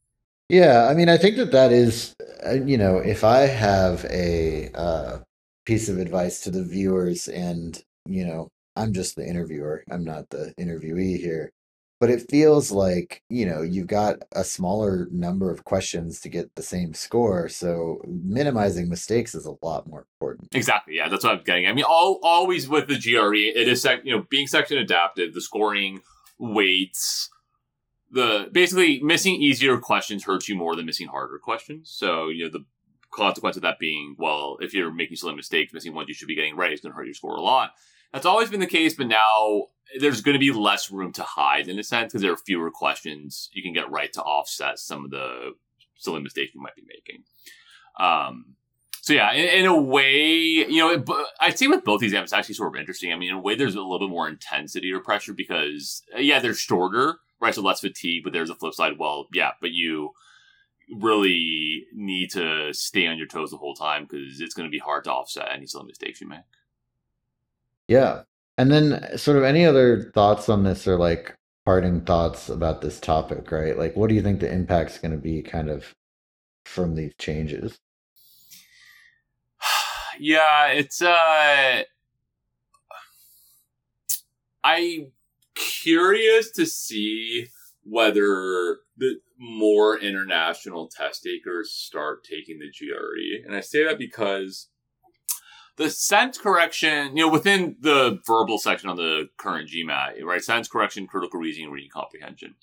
yeah, 0.50 0.88
I 0.90 0.94
mean, 0.94 1.10
I 1.10 1.18
think 1.18 1.38
that 1.38 1.52
that 1.52 1.72
is, 1.72 2.14
uh, 2.46 2.52
you 2.52 2.78
know, 2.78 2.98
if 2.98 3.24
I 3.24 3.42
have 3.48 4.06
a 4.06 4.70
uh, 4.76 5.20
piece 5.66 5.90
of 5.90 5.98
advice 5.98 6.40
to 6.42 6.52
the 6.52 6.64
viewers 6.64 7.28
and 7.28 7.84
you 8.06 8.26
know 8.26 8.50
i'm 8.76 8.94
just 8.94 9.16
the 9.16 9.26
interviewer 9.26 9.84
i'm 9.90 10.04
not 10.04 10.30
the 10.30 10.54
interviewee 10.60 11.18
here 11.18 11.52
but 12.00 12.10
it 12.10 12.30
feels 12.30 12.70
like 12.70 13.24
you 13.30 13.46
know 13.46 13.62
you've 13.62 13.88
got 13.88 14.18
a 14.34 14.44
smaller 14.44 15.08
number 15.12 15.50
of 15.50 15.64
questions 15.64 16.20
to 16.20 16.28
get 16.28 16.54
the 16.56 16.62
same 16.62 16.94
score 16.94 17.48
so 17.48 18.02
minimizing 18.06 18.90
mistakes 18.90 19.34
is 19.34 19.46
a 19.46 19.56
lot 19.66 19.88
more 19.88 20.06
important. 20.20 20.50
Exactly 20.54 20.96
yeah 20.96 21.08
that's 21.08 21.24
what 21.24 21.34
i'm 21.34 21.44
getting 21.46 21.66
i 21.66 21.72
mean 21.72 21.86
all, 21.88 22.20
always 22.24 22.68
with 22.68 22.88
the 22.88 23.00
gre 23.00 23.36
it 23.36 23.70
is 23.70 23.82
sec- 23.82 24.04
you 24.04 24.14
know 24.14 24.26
being 24.30 24.48
section 24.48 24.78
adapted 24.78 25.34
the 25.34 25.40
scoring 25.40 26.02
weights 26.38 27.30
the 28.12 28.50
basically 28.52 29.00
missing 29.02 29.36
easier 29.36 29.78
questions 29.78 30.26
hurts 30.26 30.50
you 30.50 30.56
more 30.56 30.76
than 30.76 30.86
missing 30.86 31.08
harder 31.08 31.40
questions 31.40 31.90
so 31.90 32.28
you 32.28 32.44
know 32.44 32.50
the 32.50 32.66
consequence 33.16 33.56
of 33.56 33.62
that 33.62 33.80
being, 33.80 34.16
well, 34.18 34.58
if 34.62 34.74
you're 34.74 34.92
making 34.92 35.18
silly 35.18 35.36
mistakes, 35.36 35.74
missing 35.74 35.94
ones 35.94 36.10
you 36.10 36.14
should 36.14 36.28
be 36.28 36.36
getting 36.36 36.56
right, 36.56 36.72
it's 36.72 36.82
going 36.82 36.92
to 36.92 36.96
hurt 36.96 37.06
your 37.06 37.14
score 37.14 37.36
a 37.36 37.42
lot. 37.42 37.72
That's 38.12 38.26
always 38.26 38.50
been 38.50 38.60
the 38.60 38.68
case, 38.68 38.94
but 38.94 39.08
now 39.08 39.68
there's 40.00 40.22
going 40.22 40.34
to 40.34 40.40
be 40.40 40.52
less 40.52 40.92
room 40.92 41.12
to 41.14 41.24
hide 41.24 41.68
in 41.68 41.80
a 41.80 41.84
sense 41.84 42.12
because 42.12 42.22
there 42.22 42.32
are 42.32 42.38
fewer 42.38 42.72
questions 42.72 43.50
you 43.54 43.64
can 43.64 43.74
get 43.74 43.92
right 43.92 44.12
to 44.14 44.22
offset 44.22 44.80
some 44.80 45.06
of 45.06 45.12
the 45.12 45.54
silly 45.98 46.22
mistakes 46.22 46.54
you 46.54 46.62
might 46.62 46.76
be 46.76 46.84
making. 46.88 47.24
Um, 48.00 48.56
so 49.02 49.14
yeah, 49.14 49.34
in, 49.34 49.60
in, 49.60 49.66
a 49.66 49.82
way, 49.82 50.24
you 50.32 50.78
know, 50.78 51.04
I'd 51.40 51.58
say 51.58 51.68
with 51.68 51.84
both 51.84 52.04
exams, 52.04 52.28
it's 52.28 52.34
actually 52.34 52.56
sort 52.56 52.74
of 52.74 52.80
interesting. 52.80 53.12
I 53.12 53.18
mean, 53.18 53.30
in 53.30 53.36
a 53.36 53.42
way, 53.42 53.56
there's 53.56 53.76
a 53.76 53.82
little 53.82 54.00
bit 54.00 54.10
more 54.10 54.30
intensity 54.30 54.92
or 54.92 55.00
pressure 55.00 55.34
because, 55.34 56.04
yeah, 56.18 56.40
they're 56.40 56.54
shorter, 56.54 57.18
right? 57.42 57.54
So 57.54 57.62
less 57.62 57.82
fatigue, 57.82 58.24
but 58.24 58.32
there's 58.32 58.50
a 58.50 58.56
flip 58.56 58.74
side. 58.74 58.94
Well, 58.98 59.28
yeah, 59.34 59.52
but 59.60 59.72
you 59.72 60.12
really 60.92 61.86
need 61.94 62.30
to 62.32 62.74
stay 62.74 63.08
on 63.08 63.18
your 63.18 63.28
toes 63.28 63.52
the 63.52 63.58
whole 63.58 63.76
time 63.76 64.04
because 64.04 64.40
it's 64.40 64.54
going 64.54 64.68
to 64.68 64.72
be 64.72 64.80
hard 64.80 65.04
to 65.06 65.12
offset 65.12 65.50
any 65.52 65.66
silly 65.66 65.86
mistakes 65.86 66.22
you 66.22 66.28
make. 66.28 66.40
Yeah. 67.88 68.24
And 68.58 68.72
then, 68.72 69.18
sort 69.18 69.38
of, 69.38 69.44
any 69.44 69.66
other 69.66 70.12
thoughts 70.14 70.48
on 70.48 70.64
this 70.64 70.88
or 70.88 70.98
like 70.98 71.36
parting 71.66 72.02
thoughts 72.02 72.50
about 72.50 72.82
this 72.82 73.00
topic, 73.00 73.52
right? 73.52 73.78
Like, 73.78 73.96
what 73.96 74.10
do 74.10 74.16
you 74.16 74.22
think 74.22 74.40
the 74.40 74.52
impact's 74.52 75.00
going 75.00 75.12
to 75.12 75.18
be 75.18 75.42
kind 75.42 75.70
of 75.70 75.94
from 76.66 76.96
these 76.96 77.14
changes? 77.18 77.80
yeah, 80.20 80.68
it's, 80.68 81.02
uh, 81.02 81.84
I'm 84.64 85.12
curious 85.56 86.52
to 86.52 86.66
see 86.66 87.48
whether 87.84 88.80
the 88.98 89.20
more 89.44 90.00
international 90.00 90.88
test 90.88 91.24
takers 91.24 91.72
start 91.72 92.24
taking 92.24 92.60
the 92.60 92.72
GRE. 92.72 93.46
And 93.46 93.54
I 93.54 93.60
say 93.60 93.84
that 93.84 93.98
because 93.98 94.70
the 95.76 95.90
sentence 95.90 96.38
correction, 96.38 97.18
you 97.18 97.26
know, 97.26 97.32
within 97.32 97.76
the 97.82 98.20
verbal 98.26 98.58
section 98.58 98.90
on 98.90 98.96
the 98.96 99.30
current 99.38 99.70
GMAT, 99.70 100.24
right? 100.24 100.42
Sentence 100.42 100.70
correction, 100.70 101.08
critical 101.08 101.42
reasoning, 101.42 101.72
reading 101.72 101.90
comprehension. 101.92 102.56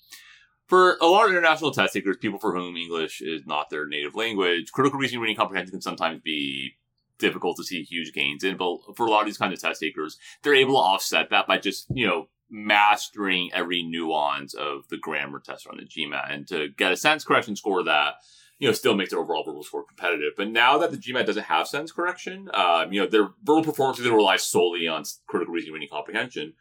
For 0.65 0.97
a 1.01 1.05
lot 1.05 1.25
of 1.25 1.31
international 1.31 1.71
test 1.71 1.93
takers, 1.93 2.17
people 2.17 2.39
for 2.39 2.55
whom 2.55 2.75
English 2.75 3.21
is 3.21 3.45
not 3.45 3.69
their 3.69 3.85
native 3.85 4.15
language, 4.15 4.71
critical 4.71 4.99
reasoning, 4.99 5.21
reading 5.21 5.37
comprehension 5.37 5.71
can 5.71 5.81
sometimes 5.81 6.21
be 6.23 6.77
difficult 7.19 7.57
to 7.57 7.63
see 7.63 7.83
huge 7.83 8.11
gains 8.11 8.43
in. 8.43 8.57
But 8.57 8.77
for 8.95 9.05
a 9.05 9.09
lot 9.11 9.19
of 9.19 9.27
these 9.27 9.37
kinds 9.37 9.53
of 9.53 9.61
test 9.61 9.81
takers, 9.81 10.17
they're 10.41 10.55
able 10.55 10.73
to 10.73 10.79
offset 10.79 11.29
that 11.29 11.45
by 11.45 11.59
just, 11.59 11.85
you 11.93 12.07
know, 12.07 12.27
mastering 12.51 13.49
every 13.53 13.81
nuance 13.81 14.53
of 14.53 14.87
the 14.89 14.97
grammar 14.97 15.39
test 15.39 15.65
on 15.67 15.77
the 15.77 15.83
GMAT 15.83 16.33
and 16.33 16.47
to 16.49 16.67
get 16.77 16.91
a 16.91 16.97
sentence 16.97 17.23
correction 17.23 17.55
score 17.55 17.81
that 17.83 18.15
you 18.59 18.67
know 18.67 18.73
still 18.73 18.95
makes 18.95 19.11
their 19.11 19.19
overall 19.19 19.43
verbal 19.43 19.63
score 19.63 19.85
competitive. 19.85 20.33
But 20.35 20.49
now 20.49 20.77
that 20.77 20.91
the 20.91 20.97
GMAT 20.97 21.25
doesn't 21.25 21.45
have 21.45 21.67
sentence 21.67 21.91
correction, 21.91 22.49
um, 22.53 22.91
you 22.91 23.01
know 23.01 23.07
their 23.07 23.29
verbal 23.43 23.63
performance 23.63 23.99
is 23.99 24.03
going 24.03 24.13
to 24.13 24.17
rely 24.17 24.35
solely 24.35 24.87
on 24.87 25.03
critical 25.27 25.53
reasoning, 25.53 25.73
reading 25.73 25.89
comprehension, 25.89 26.53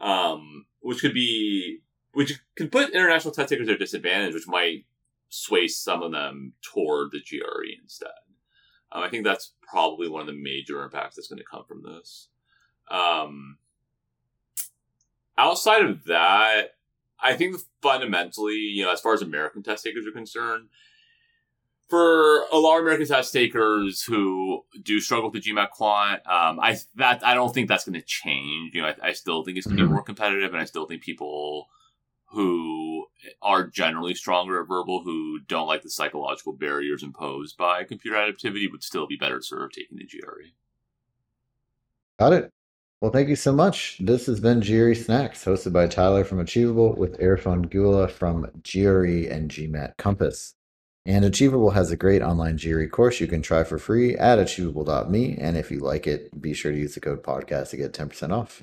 um, 0.00 0.66
which 0.80 1.00
could 1.00 1.12
be 1.12 1.80
which 2.12 2.40
can 2.56 2.68
put 2.68 2.90
international 2.90 3.34
test 3.34 3.48
takers 3.48 3.68
at 3.68 3.74
a 3.74 3.78
disadvantage, 3.78 4.34
which 4.34 4.46
might 4.46 4.84
sway 5.28 5.66
some 5.66 6.02
of 6.02 6.12
them 6.12 6.52
toward 6.62 7.10
the 7.10 7.20
GRE 7.20 7.64
instead. 7.82 8.10
Um, 8.92 9.02
I 9.02 9.08
think 9.08 9.24
that's 9.24 9.54
probably 9.62 10.08
one 10.08 10.20
of 10.20 10.26
the 10.26 10.40
major 10.40 10.82
impacts 10.82 11.16
that's 11.16 11.28
going 11.28 11.38
to 11.38 11.44
come 11.50 11.64
from 11.66 11.82
this. 11.82 12.28
Um, 12.90 13.56
outside 15.38 15.84
of 15.84 16.04
that, 16.04 16.74
I 17.20 17.34
think 17.34 17.56
fundamentally, 17.80 18.54
you 18.54 18.84
know, 18.84 18.92
as 18.92 19.00
far 19.00 19.14
as 19.14 19.22
American 19.22 19.62
test 19.62 19.84
takers 19.84 20.06
are 20.06 20.12
concerned, 20.12 20.68
for 21.88 22.44
a 22.50 22.56
lot 22.56 22.76
of 22.78 22.82
American 22.84 23.06
test 23.06 23.32
takers 23.32 24.02
who 24.02 24.62
do 24.82 24.98
struggle 24.98 25.30
with 25.30 25.42
the 25.42 25.50
GMAT 25.50 25.70
quant, 25.70 26.26
um, 26.26 26.58
I 26.58 26.78
that 26.96 27.24
I 27.24 27.34
don't 27.34 27.52
think 27.52 27.68
that's 27.68 27.84
going 27.84 28.00
to 28.00 28.06
change. 28.06 28.74
You 28.74 28.82
know, 28.82 28.88
I, 28.88 29.08
I 29.08 29.12
still 29.12 29.44
think 29.44 29.58
it's 29.58 29.66
going 29.66 29.76
to 29.76 29.84
Mhm. 29.84 29.88
be 29.88 29.92
more 29.92 30.02
competitive, 30.02 30.52
and 30.52 30.62
I 30.62 30.64
still 30.64 30.86
think 30.86 31.02
people 31.02 31.68
who 32.26 33.06
are 33.42 33.66
generally 33.66 34.14
stronger 34.14 34.62
at 34.62 34.68
verbal, 34.68 35.02
who 35.02 35.38
don't 35.40 35.66
like 35.66 35.82
the 35.82 35.90
psychological 35.90 36.54
barriers 36.54 37.02
imposed 37.02 37.58
by 37.58 37.84
computer 37.84 38.16
adaptivity, 38.16 38.70
would 38.70 38.82
still 38.82 39.06
be 39.06 39.16
better 39.16 39.42
served 39.42 39.74
taking 39.74 39.98
the 39.98 40.04
E. 40.04 40.06
GRE. 40.06 40.46
Got 42.18 42.32
it. 42.32 42.50
Well, 43.02 43.10
thank 43.10 43.28
you 43.28 43.34
so 43.34 43.52
much. 43.52 43.98
This 43.98 44.26
has 44.26 44.38
been 44.38 44.60
GRE 44.60 44.94
Snacks, 44.94 45.44
hosted 45.44 45.72
by 45.72 45.88
Tyler 45.88 46.22
from 46.22 46.38
Achievable 46.38 46.94
with 46.94 47.18
Erfun 47.18 47.68
Guela 47.68 48.08
from 48.08 48.42
GRE 48.62 49.28
and 49.28 49.50
GMAT 49.50 49.96
Compass. 49.98 50.54
And 51.04 51.24
Achievable 51.24 51.70
has 51.70 51.90
a 51.90 51.96
great 51.96 52.22
online 52.22 52.58
GRE 52.58 52.86
course 52.86 53.18
you 53.18 53.26
can 53.26 53.42
try 53.42 53.64
for 53.64 53.76
free 53.76 54.14
at 54.14 54.38
achievable.me. 54.38 55.36
And 55.36 55.56
if 55.56 55.72
you 55.72 55.80
like 55.80 56.06
it, 56.06 56.40
be 56.40 56.54
sure 56.54 56.70
to 56.70 56.78
use 56.78 56.94
the 56.94 57.00
code 57.00 57.24
podcast 57.24 57.70
to 57.70 57.76
get 57.76 57.92
10% 57.92 58.30
off. 58.32 58.62